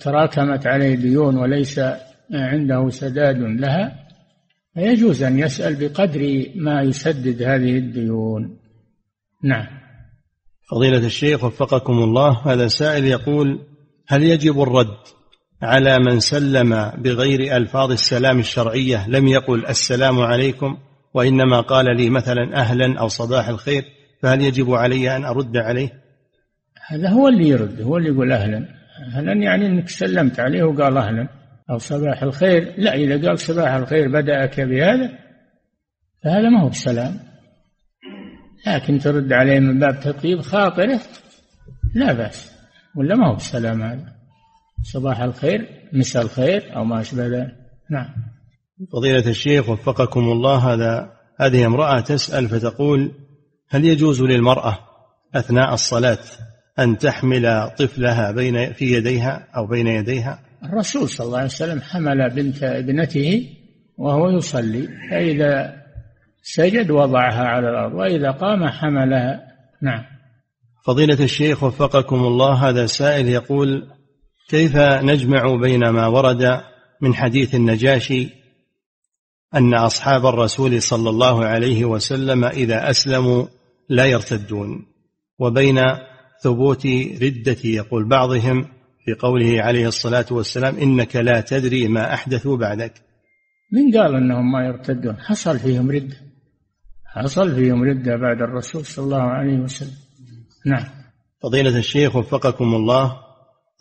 [0.00, 1.80] تراكمت عليه ديون وليس
[2.34, 3.98] عنده سداد لها
[4.74, 8.58] فيجوز أن يسأل بقدر ما يسدد هذه الديون
[9.44, 9.66] نعم
[10.70, 13.60] فضيلة الشيخ وفقكم الله هذا سائل يقول
[14.08, 14.96] هل يجب الرد
[15.62, 20.78] على من سلم بغير ألفاظ السلام الشرعية لم يقل السلام عليكم
[21.14, 23.84] وإنما قال لي مثلا أهلا أو صباح الخير
[24.22, 25.90] فهل يجب علي أن أرد عليه
[26.88, 31.28] هذا هو اللي يرد هو اللي يقول أهلا أهلا يعني أنك سلمت عليه وقال أهلا
[31.70, 35.12] أو صباح الخير لا إذا قال صباح الخير بدأك بهذا
[36.24, 37.16] فهذا ما هو بسلام
[38.66, 41.00] لكن ترد عليه من باب تطيب خاطره
[41.94, 42.52] لا بأس
[42.96, 44.06] ولا ما هو بسلام هذا
[44.82, 47.56] صباح الخير مساء الخير أو ما أشبه ذلك
[47.90, 48.08] نعم
[48.92, 53.12] فضيلة الشيخ وفقكم الله هذا هذه امرأة تسأل فتقول
[53.68, 54.78] هل يجوز للمرأة
[55.34, 56.18] أثناء الصلاة
[56.78, 62.30] أن تحمل طفلها بين في يديها أو بين يديها الرسول صلى الله عليه وسلم حمل
[62.30, 63.46] بنت ابنته
[63.98, 65.82] وهو يصلي فإذا
[66.42, 69.40] سجد وضعها على الأرض وإذا قام حملها
[69.82, 70.02] نعم
[70.84, 73.86] فضيلة الشيخ وفقكم الله هذا سائل يقول
[74.48, 76.60] كيف نجمع بين ما ورد
[77.00, 78.28] من حديث النجاشي
[79.54, 83.46] أن أصحاب الرسول صلى الله عليه وسلم إذا أسلموا
[83.88, 84.86] لا يرتدون
[85.38, 85.78] وبين
[86.42, 86.86] ثبوت
[87.22, 88.66] ردتي يقول بعضهم
[89.04, 92.92] في قوله عليه الصلاة والسلام إنك لا تدري ما أحدثوا بعدك
[93.72, 96.16] من قال أنهم ما يرتدون حصل فيهم ردة
[97.14, 99.94] حصل فيهم ردة بعد الرسول صلى الله عليه وسلم
[100.66, 100.84] نعم
[101.42, 103.18] فضيلة الشيخ وفقكم الله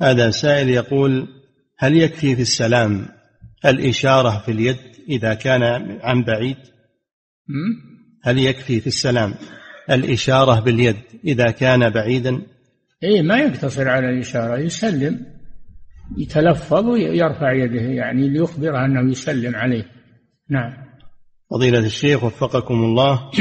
[0.02, 1.28] هذا سائل يقول
[1.78, 3.06] هل يكفي في السلام
[3.66, 4.78] الإشارة في اليد
[5.10, 5.64] إذا كان
[6.02, 6.58] عن بعيد
[8.24, 9.34] هل يكفي في السلام
[9.92, 12.42] الإشارة باليد إذا كان بعيدا
[13.04, 15.26] إيه ما يقتصر على الإشارة يسلم
[16.18, 19.86] يتلفظ ويرفع يده يعني ليخبر أنه يسلم عليه
[20.50, 20.74] نعم
[21.52, 23.32] فضيلة الشيخ وفقكم الله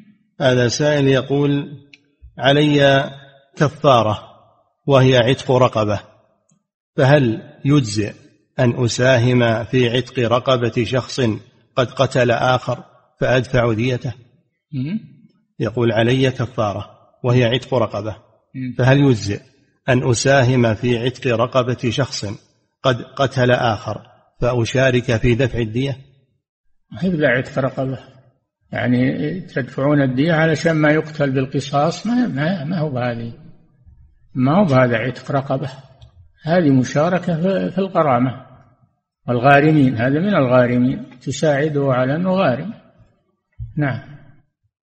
[0.40, 1.72] هذا سائل يقول
[2.38, 3.10] علي
[3.56, 4.22] كفارة
[4.86, 6.00] وهي عتق رقبة
[6.96, 8.12] فهل يجزئ
[8.58, 11.20] أن أساهم في عتق رقبة شخص
[11.76, 12.84] قد قتل آخر
[13.20, 14.12] فأدفع ديته؟
[15.58, 16.90] يقول علي كفارة
[17.24, 18.16] وهي عتق رقبة
[18.78, 19.40] فهل يجزئ
[19.88, 22.24] أن أساهم في عتق رقبة شخص
[22.82, 24.02] قد قتل آخر
[24.40, 25.96] فأشارك في دفع الدية
[26.92, 27.98] ما هي بلا عتق رقبة
[28.72, 33.32] يعني تدفعون الدية علشان ما يقتل بالقصاص ما ما, ما هو بهذه
[34.34, 35.70] ما هو بهذا عتق رقبة
[36.44, 37.36] هذه مشاركة
[37.70, 38.46] في الغرامة
[39.28, 42.72] والغارمين هذا من الغارمين تساعده على أنه غارم
[43.76, 44.15] نعم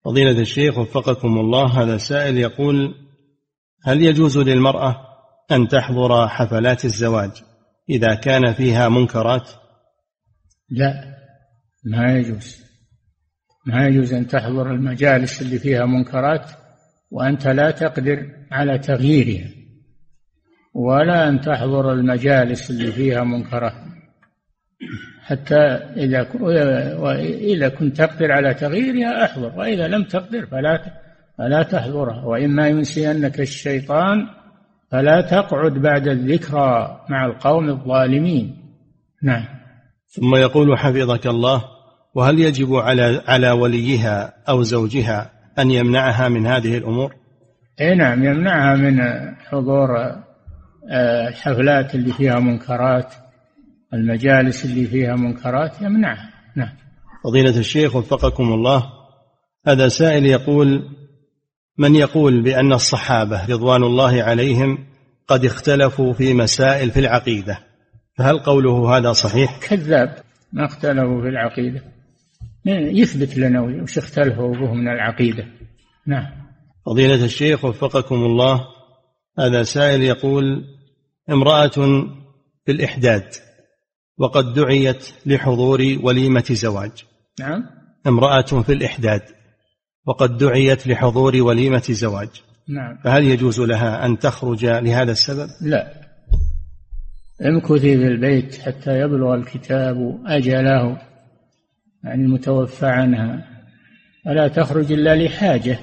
[0.06, 2.96] فضيلة الشيخ وفقكم الله هذا سائل يقول
[3.86, 4.96] هل يجوز للمرأة
[5.52, 7.32] أن تحضر حفلات الزواج
[7.90, 9.50] إذا كان فيها منكرات؟
[10.70, 11.16] لا
[11.86, 12.64] ما يجوز
[13.66, 16.52] ما يجوز أن تحضر المجالس اللي فيها منكرات
[17.12, 19.50] وأنت لا تقدر على تغييرها
[20.74, 23.76] ولا أن تحضر المجالس اللي فيها منكرات
[25.26, 25.60] حتى
[25.98, 26.28] إذا
[27.00, 30.80] وإذا كنت تقدر على تغييرها أحضر وإذا لم تقدر فلا
[31.38, 34.28] فلا تحضرها وإما ينسينك الشيطان
[34.92, 38.56] فلا تقعد بعد الذكرى مع القوم الظالمين
[39.24, 39.44] نعم
[40.08, 41.64] ثم يقول حفظك الله
[42.16, 47.16] وهل يجب على على وليها أو زوجها أن يمنعها من هذه الأمور
[47.82, 49.02] اي نعم يمنعها من
[49.50, 49.90] حضور
[50.92, 53.14] الحفلات آه، اللي فيها منكرات
[53.94, 56.74] المجالس اللي فيها منكرات يمنعها نعم
[57.24, 58.86] فضيلة الشيخ وفقكم الله
[59.68, 60.90] هذا سائل يقول
[61.78, 64.78] من يقول بأن الصحابة رضوان الله عليهم
[65.28, 67.58] قد اختلفوا في مسائل في العقيدة
[68.18, 70.16] فهل قوله هذا صحيح؟ كذاب
[70.54, 71.82] ما اختلفوا في العقيدة
[72.66, 75.46] يثبت لنا وش اختلفوا به من العقيدة
[76.06, 76.26] نعم
[76.86, 78.64] فضيلة الشيخ وفقكم الله
[79.40, 80.64] هذا سائل يقول
[81.30, 81.68] امرأة
[82.66, 83.24] في الإحداد
[84.18, 86.92] وقد دعيت لحضور وليمة زواج
[87.40, 87.66] نعم
[88.08, 89.22] امرأة في الإحداد
[90.08, 92.28] وقد دعيت لحضور وليمة زواج
[92.70, 95.94] نعم فهل يجوز لها أن تخرج لهذا السبب؟ لا
[97.46, 100.98] امكثي في البيت حتى يبلغ الكتاب أجله
[102.04, 103.46] يعني المتوفى عنها
[104.26, 105.80] فلا تخرج إلا لحاجة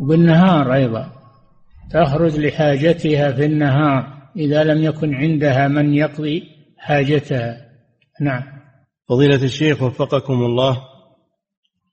[0.00, 1.12] وبالنهار أيضا
[1.90, 7.56] تخرج لحاجتها في النهار إذا لم يكن عندها من يقضي حاجتها
[8.20, 8.42] نعم
[9.08, 10.82] فضيلة الشيخ وفقكم الله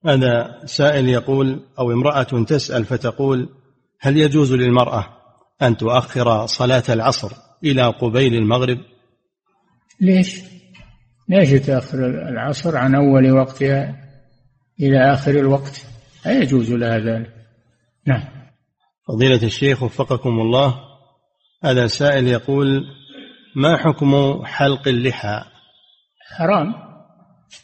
[0.06, 3.50] هذا سائل يقول أو امرأة تسأل فتقول
[4.00, 5.06] هل يجوز للمرأة
[5.62, 7.32] أن تؤخر صلاة العصر
[7.64, 8.78] إلى قبيل المغرب
[10.02, 10.42] ليش
[11.30, 14.04] ليش تأخر العصر عن أول وقتها
[14.80, 15.86] إلى آخر الوقت
[16.26, 17.32] لا يجوز لها ذلك
[18.08, 18.24] نعم
[19.08, 20.82] فضيلة الشيخ وفقكم الله
[21.64, 22.82] هذا سائل يقول
[23.56, 25.44] ما حكم حلق اللحى
[26.38, 26.74] حرام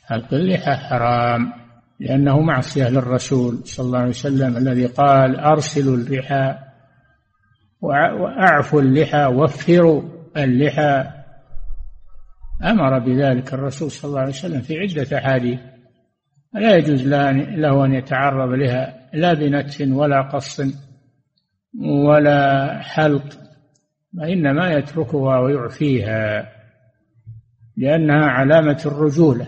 [0.07, 1.53] حلق اللحى حرام
[1.99, 6.55] لأنه معصية للرسول صلى الله عليه وسلم الذي قال أرسلوا اللحى
[7.81, 10.01] وأعفوا اللحى وفروا
[10.37, 11.07] اللحى
[12.63, 15.59] أمر بذلك الرسول صلى الله عليه وسلم في عدة أحاديث
[16.53, 20.61] لا يجوز له أن يتعرض لها لا بنتف ولا قص
[22.07, 23.48] ولا حلق
[24.13, 26.53] وإنما يتركها ويعفيها
[27.77, 29.47] لأنها علامة الرجولة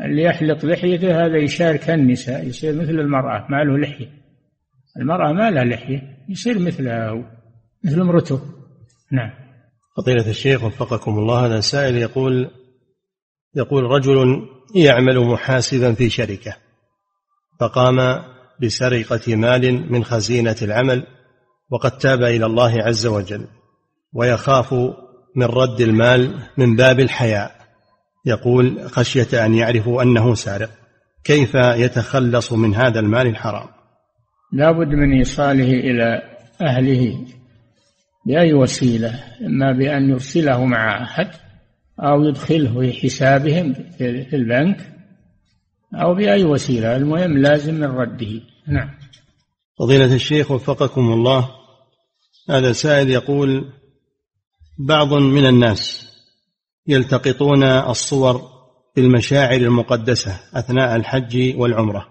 [0.00, 4.08] اللي يحلق لحيته هذا يشارك النساء يصير مثل المرأة ما له لحية
[5.00, 7.24] المرأة ما لها لحية يصير مثلها
[7.84, 8.40] مثل امرته
[9.12, 9.30] نعم
[9.96, 12.50] فضيلة الشيخ وفقكم الله هذا سائل يقول
[13.56, 16.56] يقول رجل يعمل محاسبا في شركة
[17.60, 18.22] فقام
[18.62, 21.06] بسرقة مال من خزينة العمل
[21.70, 23.46] وقد تاب الى الله عز وجل
[24.12, 24.74] ويخاف
[25.36, 27.58] من رد المال من باب الحياء
[28.26, 30.70] يقول خشيه ان يعرفوا انه سارق
[31.24, 33.68] كيف يتخلص من هذا المال الحرام
[34.52, 36.22] لا بد من ايصاله الى
[36.62, 37.24] اهله
[38.26, 41.30] باي وسيله اما بان يرسله مع احد
[42.00, 44.76] او يدخله في حسابهم في البنك
[45.94, 48.90] او باي وسيله المهم لازم من رده نعم
[49.78, 51.57] فضيله الشيخ وفقكم الله
[52.50, 53.68] هذا سائل يقول
[54.78, 56.08] بعض من الناس
[56.86, 58.42] يلتقطون الصور
[58.96, 62.08] بالمشاعر المقدسة أثناء الحج والعمرة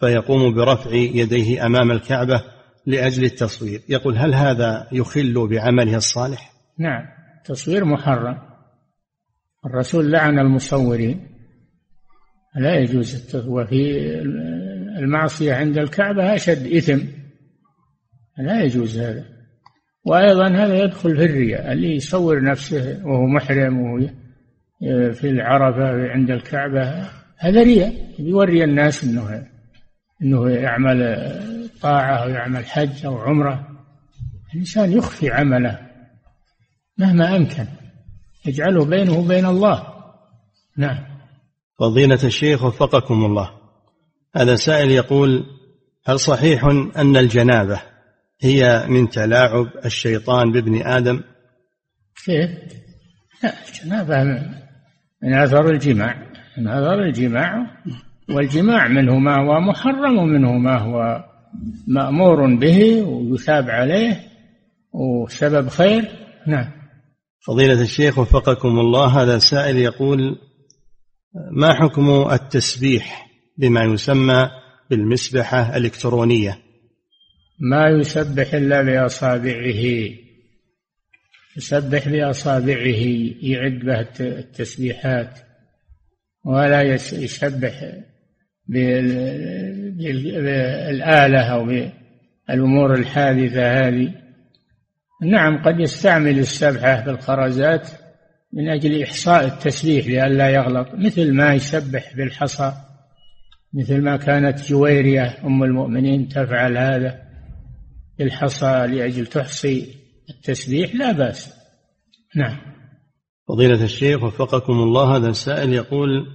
[0.00, 2.44] فيقوم برفع يديه أمام الكعبة
[2.86, 7.04] لأجل التصوير يقول هل هذا يخل بعمله الصالح؟ نعم
[7.44, 8.38] تصوير محرم
[9.66, 11.26] الرسول لعن المصورين
[12.56, 13.90] لا يجوز التصوير وفي
[14.98, 16.98] المعصية عند الكعبة أشد إثم
[18.38, 19.37] لا يجوز هذا
[20.04, 23.98] وأيضا هذا يدخل في الرياء اللي يصور نفسه وهو محرم وهو
[24.92, 29.46] آه، في العرفة عند الكعبة هذا رياء يوري الناس أنه
[30.22, 31.38] أنه يعمل
[31.82, 33.68] طاعة أو يعمل حج أو عمرة
[34.54, 35.78] الإنسان يخفي عمله
[36.98, 37.64] مهما أمكن
[38.46, 39.86] يجعله بينه وبين الله
[40.76, 40.98] نعم
[41.78, 43.50] فضيلة الشيخ وفقكم الله
[44.36, 45.44] هذا سائل يقول
[46.06, 46.64] هل صحيح
[46.96, 47.80] أن الجنابة
[48.40, 51.20] هي من تلاعب الشيطان بابن آدم
[52.24, 52.50] كيف؟
[53.44, 54.22] لا الجنابة
[55.22, 56.26] من أثر الجماع
[56.58, 57.66] من أثر الجماع
[58.30, 61.24] والجماع منه ما هو محرم ومنه ما هو
[61.88, 64.20] مأمور به ويثاب عليه
[64.92, 66.10] وسبب خير
[66.46, 66.70] نعم
[67.46, 70.38] فضيلة الشيخ وفقكم الله هذا سائل يقول
[71.50, 73.26] ما حكم التسبيح
[73.58, 74.50] بما يسمى
[74.90, 76.58] بالمسبحة الإلكترونية
[77.60, 80.10] ما يسبح إلا بأصابعه
[81.56, 83.04] يسبح بأصابعه
[83.42, 85.38] يعد به التسبيحات
[86.44, 86.82] ولا
[87.12, 87.92] يسبح
[88.66, 94.14] بالآلة أو بالأمور الحادثة هذه
[95.22, 97.88] نعم قد يستعمل السبحة بالخرزات
[98.52, 102.72] من أجل إحصاء التسبيح لئلا يغلط مثل ما يسبح بالحصى
[103.74, 107.27] مثل ما كانت جويرية أم المؤمنين تفعل هذا
[108.20, 109.94] الحصى لأجل تحصي
[110.30, 111.54] التسبيح لا بأس
[112.36, 112.56] نعم
[113.48, 116.26] فضيلة الشيخ وفقكم الله هذا السائل يقول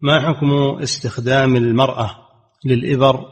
[0.00, 2.10] ما حكم استخدام المرأة
[2.66, 3.24] للإبر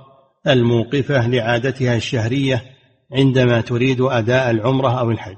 [0.47, 2.65] الموقفة لعادتها الشهرية
[3.13, 5.37] عندما تريد أداء العمرة أو الحج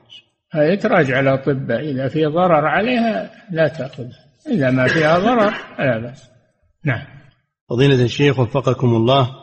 [0.54, 6.30] يتراجع على أطباء إذا في ضرر عليها لا تأخذها إذا ما فيها ضرر لا بأس
[6.84, 7.06] نعم
[7.70, 9.34] فضيلة الشيخ وفقكم الله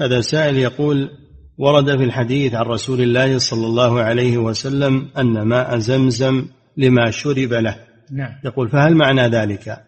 [0.00, 1.10] هذا سائل يقول
[1.58, 6.46] ورد في الحديث عن رسول الله صلى الله عليه وسلم أن ماء زمزم
[6.76, 7.76] لما شرب له
[8.12, 8.32] نعم.
[8.44, 9.78] يقول فهل معنى ذلك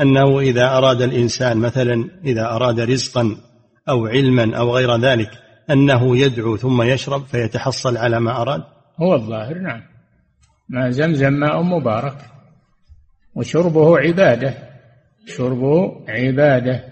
[0.00, 3.28] أنه إذا أراد الإنسان مثلا إذا أراد رزقا
[3.88, 5.30] أو علما أو غير ذلك
[5.70, 8.62] أنه يدعو ثم يشرب فيتحصل على ما أراد
[9.02, 9.82] هو الظاهر نعم
[10.68, 12.16] ما زمزم ماء مبارك
[13.36, 14.54] وشربه عبادة
[15.26, 16.84] شربه عبادة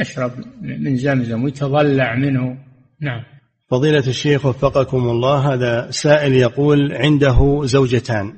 [0.00, 0.30] يشرب
[0.62, 2.58] من زمزم ويتضلع منه
[3.00, 3.22] نعم
[3.70, 8.34] فضيلة الشيخ وفقكم الله هذا سائل يقول عنده زوجتان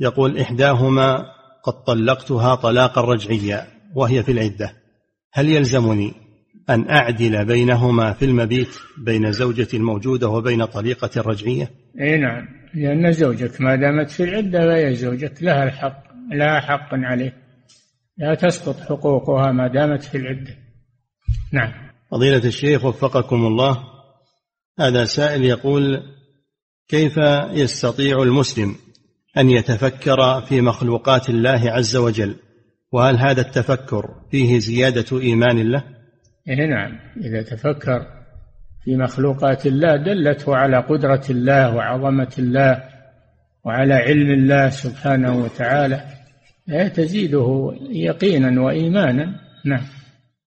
[0.00, 1.24] يقول إحداهما
[1.64, 4.72] قد طلقتها طلاقا رجعيا وهي في العدة
[5.32, 6.12] هل يلزمني
[6.70, 8.68] أن أعدل بينهما في المبيت
[8.98, 11.70] بين زوجتي الموجودة وبين طليقة الرجعية
[12.00, 17.32] أي نعم لأن زوجك ما دامت في العدة فهي زوجك لها الحق لها حق عليه
[18.18, 20.58] لا تسقط حقوقها ما دامت في العدة
[21.52, 21.72] نعم
[22.10, 23.91] فضيلة الشيخ وفقكم الله
[24.78, 26.02] هذا سائل يقول
[26.88, 27.16] كيف
[27.50, 28.74] يستطيع المسلم
[29.38, 32.34] أن يتفكر في مخلوقات الله عز وجل
[32.92, 35.82] وهل هذا التفكر فيه زيادة إيمان له؟
[36.48, 38.06] إيه نعم إذا تفكر
[38.84, 42.82] في مخلوقات الله دلته على قدرة الله وعظمة الله
[43.64, 46.04] وعلى علم الله سبحانه وتعالى
[46.68, 49.84] إيه، تزيده يقينا وإيمانا نعم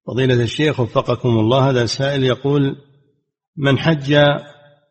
[0.07, 2.75] فضيلة الشيخ وفقكم الله هذا سائل يقول
[3.57, 4.15] من حج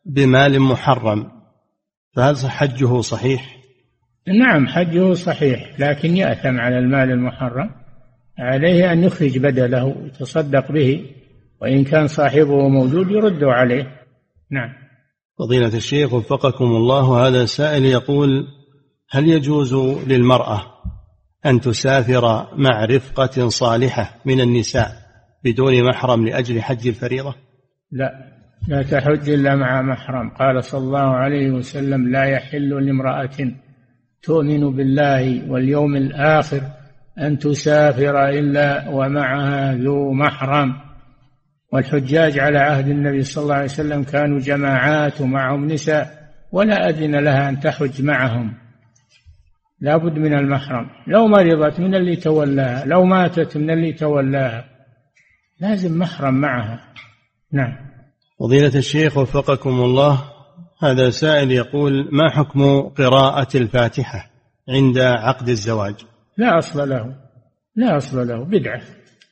[0.06, 1.32] بمال محرم
[2.16, 3.56] فهل حجه صحيح؟
[4.28, 7.70] نعم حجه صحيح لكن يأثم على المال المحرم
[8.38, 11.06] عليه أن يخرج بدله يتصدق به
[11.60, 14.00] وإن كان صاحبه موجود يرد عليه
[14.50, 14.72] نعم
[15.38, 18.46] فضيلة الشيخ وفقكم الله هذا سائل يقول
[19.10, 19.74] هل يجوز
[20.08, 20.60] للمرأة
[21.46, 24.90] أن تسافر مع رفقة صالحة من النساء
[25.44, 27.34] بدون محرم لأجل حج الفريضة؟
[27.90, 28.33] لا
[28.68, 33.28] لا تحج إلا مع محرم قال صلى الله عليه وسلم لا يحل لامرأة
[34.22, 36.60] تؤمن بالله واليوم الآخر
[37.18, 40.72] أن تسافر إلا ومعها ذو محرم
[41.72, 47.48] والحجاج على عهد النبي صلى الله عليه وسلم كانوا جماعات ومعهم نساء ولا أذن لها
[47.48, 48.54] أن تحج معهم
[49.80, 54.64] لا بد من المحرم لو مرضت من اللي تولاها لو ماتت من اللي تولاها
[55.60, 56.80] لازم محرم معها
[57.52, 57.93] نعم
[58.40, 60.32] فضيلة الشيخ وفقكم الله
[60.82, 64.30] هذا سائل يقول ما حكم قراءة الفاتحة
[64.68, 65.94] عند عقد الزواج
[66.38, 67.16] لا أصل له
[67.76, 68.82] لا أصل له بدعة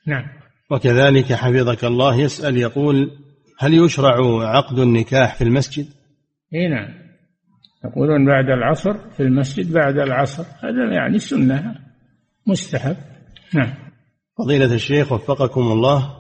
[0.07, 0.24] نعم
[0.70, 3.11] وكذلك حفظك الله يسأل يقول
[3.59, 5.86] هل يشرع عقد النكاح في المسجد
[6.55, 6.88] اي نعم
[7.84, 11.74] يقولون بعد العصر في المسجد بعد العصر هذا يعني سنة
[12.46, 12.96] مستحب
[13.55, 13.72] نعم
[14.38, 16.18] فضيلة الشيخ وفقكم الله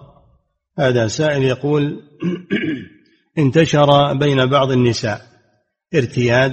[0.78, 2.00] هذا سائل يقول
[3.38, 5.20] انتشر بين بعض النساء
[5.94, 6.52] ارتياد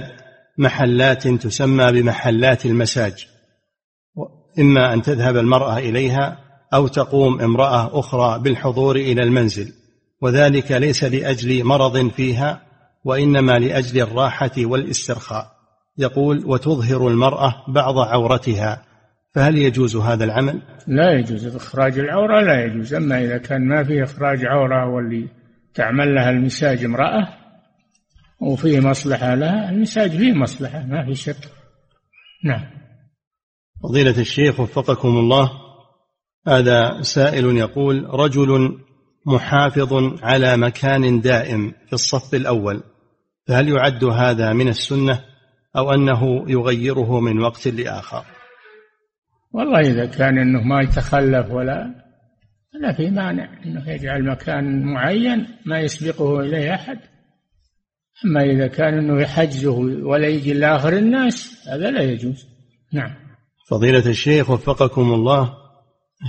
[0.58, 3.26] محلات تسمى بمحلات المساج
[4.58, 6.38] إما أن تذهب المرأة إليها
[6.74, 9.72] أو تقوم امرأة أخرى بالحضور إلى المنزل
[10.22, 12.62] وذلك ليس لأجل مرض فيها
[13.04, 15.46] وإنما لأجل الراحة والاسترخاء
[15.98, 18.82] يقول وتظهر المرأة بعض عورتها
[19.34, 24.02] فهل يجوز هذا العمل؟ لا يجوز إخراج العورة لا يجوز أما إذا كان ما في
[24.04, 25.28] إخراج عورة واللي
[25.74, 27.28] تعمل لها المساج امرأة
[28.40, 31.48] وفيه مصلحة لها المساج فيه مصلحة ما في شك
[32.44, 32.70] نعم
[33.82, 35.50] فضيلة الشيخ وفقكم الله
[36.48, 38.78] هذا سائل يقول رجل
[39.26, 42.82] محافظ على مكان دائم في الصف الأول
[43.46, 45.20] فهل يعد هذا من السنة
[45.76, 48.24] أو أنه يغيره من وقت لآخر
[49.52, 51.94] والله إذا كان أنه ما يتخلف ولا
[52.80, 56.98] ما في مانع أنه يجعل مكان معين ما يسبقه إليه أحد
[58.24, 59.72] أما إذا كان أنه يحجزه
[60.06, 62.46] ولا يجي إلا آخر الناس هذا لا يجوز
[62.92, 63.10] نعم
[63.70, 65.54] فضيلة الشيخ وفقكم الله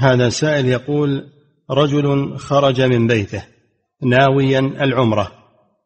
[0.02, 1.24] هذا سائل يقول
[1.72, 3.44] رجل خرج من بيته
[4.04, 5.32] ناويا العمرة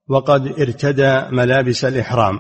[0.07, 2.39] وقد ارتدى ملابس الإحرام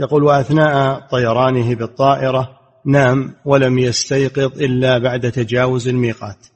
[0.00, 6.46] يقول وأثناء طيرانه بالطائرة نام ولم يستيقظ إلا بعد تجاوز الميقات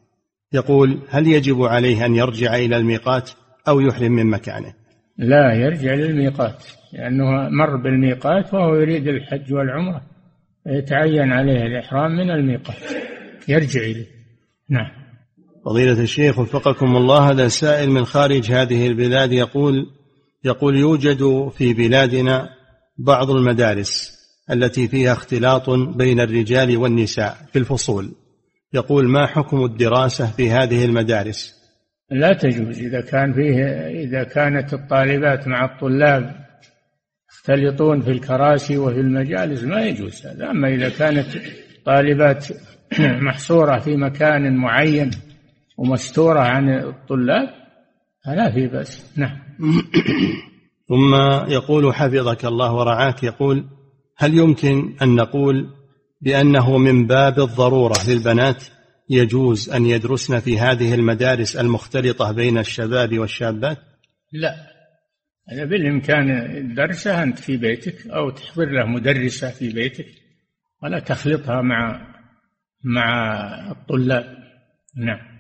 [0.53, 3.31] يقول هل يجب عليه أن يرجع إلى الميقات
[3.69, 4.75] أو يحرم من مكانه
[5.19, 10.03] لا يرجع للميقات لأنه مر بالميقات وهو يريد الحج والعمرة
[10.67, 12.77] يتعين عليه الإحرام من الميقات
[13.49, 14.07] يرجع إليه
[14.69, 14.91] نعم
[15.65, 19.87] فضيلة الشيخ وفقكم الله هذا سائل من خارج هذه البلاد يقول
[20.45, 22.49] يقول يوجد في بلادنا
[22.99, 24.17] بعض المدارس
[24.51, 28.13] التي فيها اختلاط بين الرجال والنساء في الفصول
[28.77, 31.57] يقول ما حكم الدراسة في هذه المدارس
[32.11, 33.55] لا تجوز إذا كان فيه
[34.05, 36.47] إذا كانت الطالبات مع الطلاب
[37.31, 41.27] يختلطون في الكراسي وفي المجالس ما يجوز هذا أما إذا كانت
[41.85, 42.47] طالبات
[43.29, 45.11] محصورة في مكان معين
[45.79, 47.49] ومستورة عن الطلاب
[48.25, 49.37] فلا في بأس نعم
[50.89, 51.15] ثم
[51.49, 53.65] يقول حفظك الله ورعاك يقول
[54.17, 55.67] هل يمكن أن نقول
[56.21, 58.65] بأنه من باب الضرورة للبنات
[59.11, 63.79] يجوز أن يدرسن في هذه المدارس المختلطة بين الشباب والشابات؟
[64.33, 64.57] لا
[65.53, 66.27] هذا بالإمكان
[66.75, 70.07] درسها أنت في بيتك أو تحضر له مدرسة في بيتك
[70.83, 72.07] ولا تخلطها مع
[72.85, 73.41] مع
[73.71, 74.25] الطلاب
[74.97, 75.37] نعم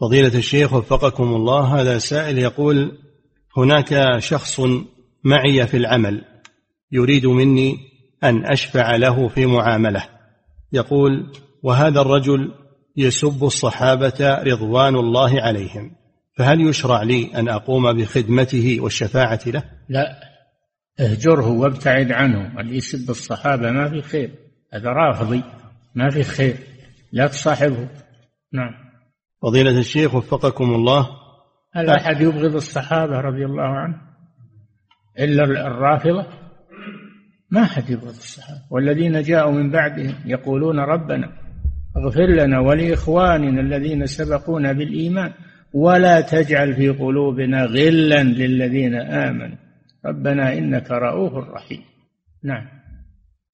[0.00, 2.98] فضيلة الشيخ وفقكم الله هذا سائل يقول
[3.56, 4.60] هناك شخص
[5.24, 6.24] معي في العمل
[6.92, 7.76] يريد مني
[8.24, 10.08] أن أشفع له في معاملة
[10.74, 11.26] يقول
[11.62, 12.52] وهذا الرجل
[12.96, 15.90] يسب الصحابة رضوان الله عليهم
[16.36, 20.20] فهل يشرع لي أن أقوم بخدمته والشفاعة له لا
[21.00, 24.30] اهجره وابتعد عنه اللي يسب الصحابة ما في خير
[24.72, 25.42] هذا رافضي
[25.94, 26.56] ما في خير
[27.12, 27.88] لا تصاحبه
[28.52, 28.70] نعم
[29.42, 31.08] فضيلة الشيخ وفقكم الله
[31.74, 34.00] هل أحد يبغض الصحابة رضي الله عنه
[35.18, 36.26] إلا الرافضة
[37.54, 41.32] ما حفظت الصحابة والذين جاءوا من بعدهم يقولون ربنا
[41.96, 45.32] اغفر لنا ولإخواننا الذين سبقونا بالإيمان
[45.74, 49.56] ولا تجعل في قلوبنا غلا للذين آمنوا
[50.06, 51.80] ربنا إنك رؤوف رحيم
[52.44, 52.64] نعم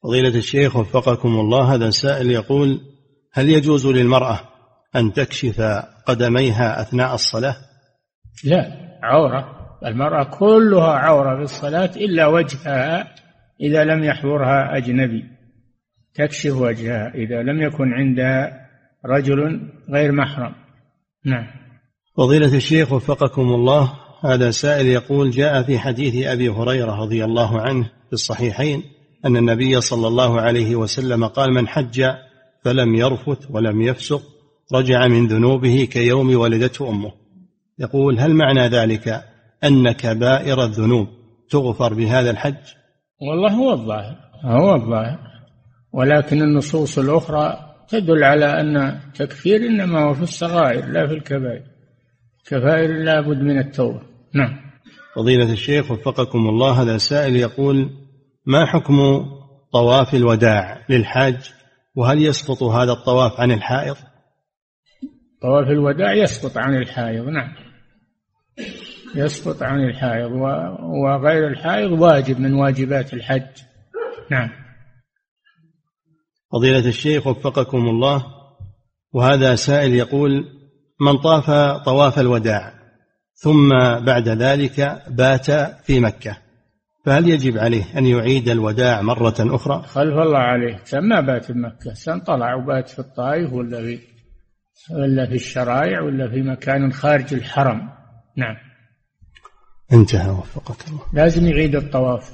[0.02, 2.80] فضيلة الشيخ وفقكم الله هذا سائل يقول
[3.32, 4.40] هل يجوز للمرأة
[4.96, 5.60] أن تكشف
[6.06, 7.56] قدميها أثناء الصلاة
[8.44, 8.72] لا
[9.02, 13.14] عورة المرأة كلها عورة في الصلاة إلا وجهها
[13.60, 15.24] إذا لم يحضرها أجنبي
[16.14, 18.66] تكشف وجهها إذا لم يكن عندها
[19.06, 19.60] رجل
[19.90, 20.52] غير محرم
[21.24, 21.46] نعم
[22.16, 23.92] فضيلة الشيخ وفقكم الله
[24.24, 28.82] هذا سائل يقول جاء في حديث أبي هريرة رضي الله عنه في الصحيحين
[29.24, 32.04] أن النبي صلى الله عليه وسلم قال من حج
[32.64, 34.22] فلم يرفث ولم يفسق
[34.74, 37.12] رجع من ذنوبه كيوم ولدته أمه
[37.78, 39.24] يقول هل معنى ذلك
[39.64, 41.08] أن كبائر الذنوب
[41.50, 42.56] تغفر بهذا الحج
[43.20, 45.18] والله هو الظاهر هو الظاهر
[45.92, 51.62] ولكن النصوص الأخرى تدل على أن تكفير إنما هو في الصغائر لا في الكبائر
[52.46, 54.00] كبائر لا بد من التوبة
[54.34, 54.60] نعم
[55.16, 57.90] فضيلة الشيخ وفقكم الله هذا سائل يقول
[58.46, 58.96] ما حكم
[59.72, 61.52] طواف الوداع للحاج
[61.96, 63.96] وهل يسقط هذا الطواف عن الحائض
[65.42, 67.54] طواف الوداع يسقط عن الحائض نعم
[69.14, 70.32] يسقط عن الحائض
[70.82, 73.46] وغير الحائض واجب من واجبات الحج
[74.30, 74.48] نعم
[76.52, 78.26] فضيلة الشيخ وفقكم الله
[79.12, 80.44] وهذا سائل يقول
[81.00, 81.50] من طاف
[81.84, 82.74] طواف الوداع
[83.34, 83.68] ثم
[84.06, 85.50] بعد ذلك بات
[85.84, 86.36] في مكة
[87.04, 92.20] فهل يجب عليه أن يعيد الوداع مرة أخرى خلف الله عليه ما بات بمكة سن
[92.20, 93.98] طلع وبات في الطائف ولا في
[94.90, 97.88] ولا في الشرائع ولا في مكان خارج الحرم
[98.36, 98.56] نعم
[99.92, 102.32] انتهى وفقك الله لازم يعيد الطواف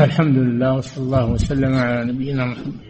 [0.00, 2.87] الحمد لله وصلى الله وسلم على نبينا محمد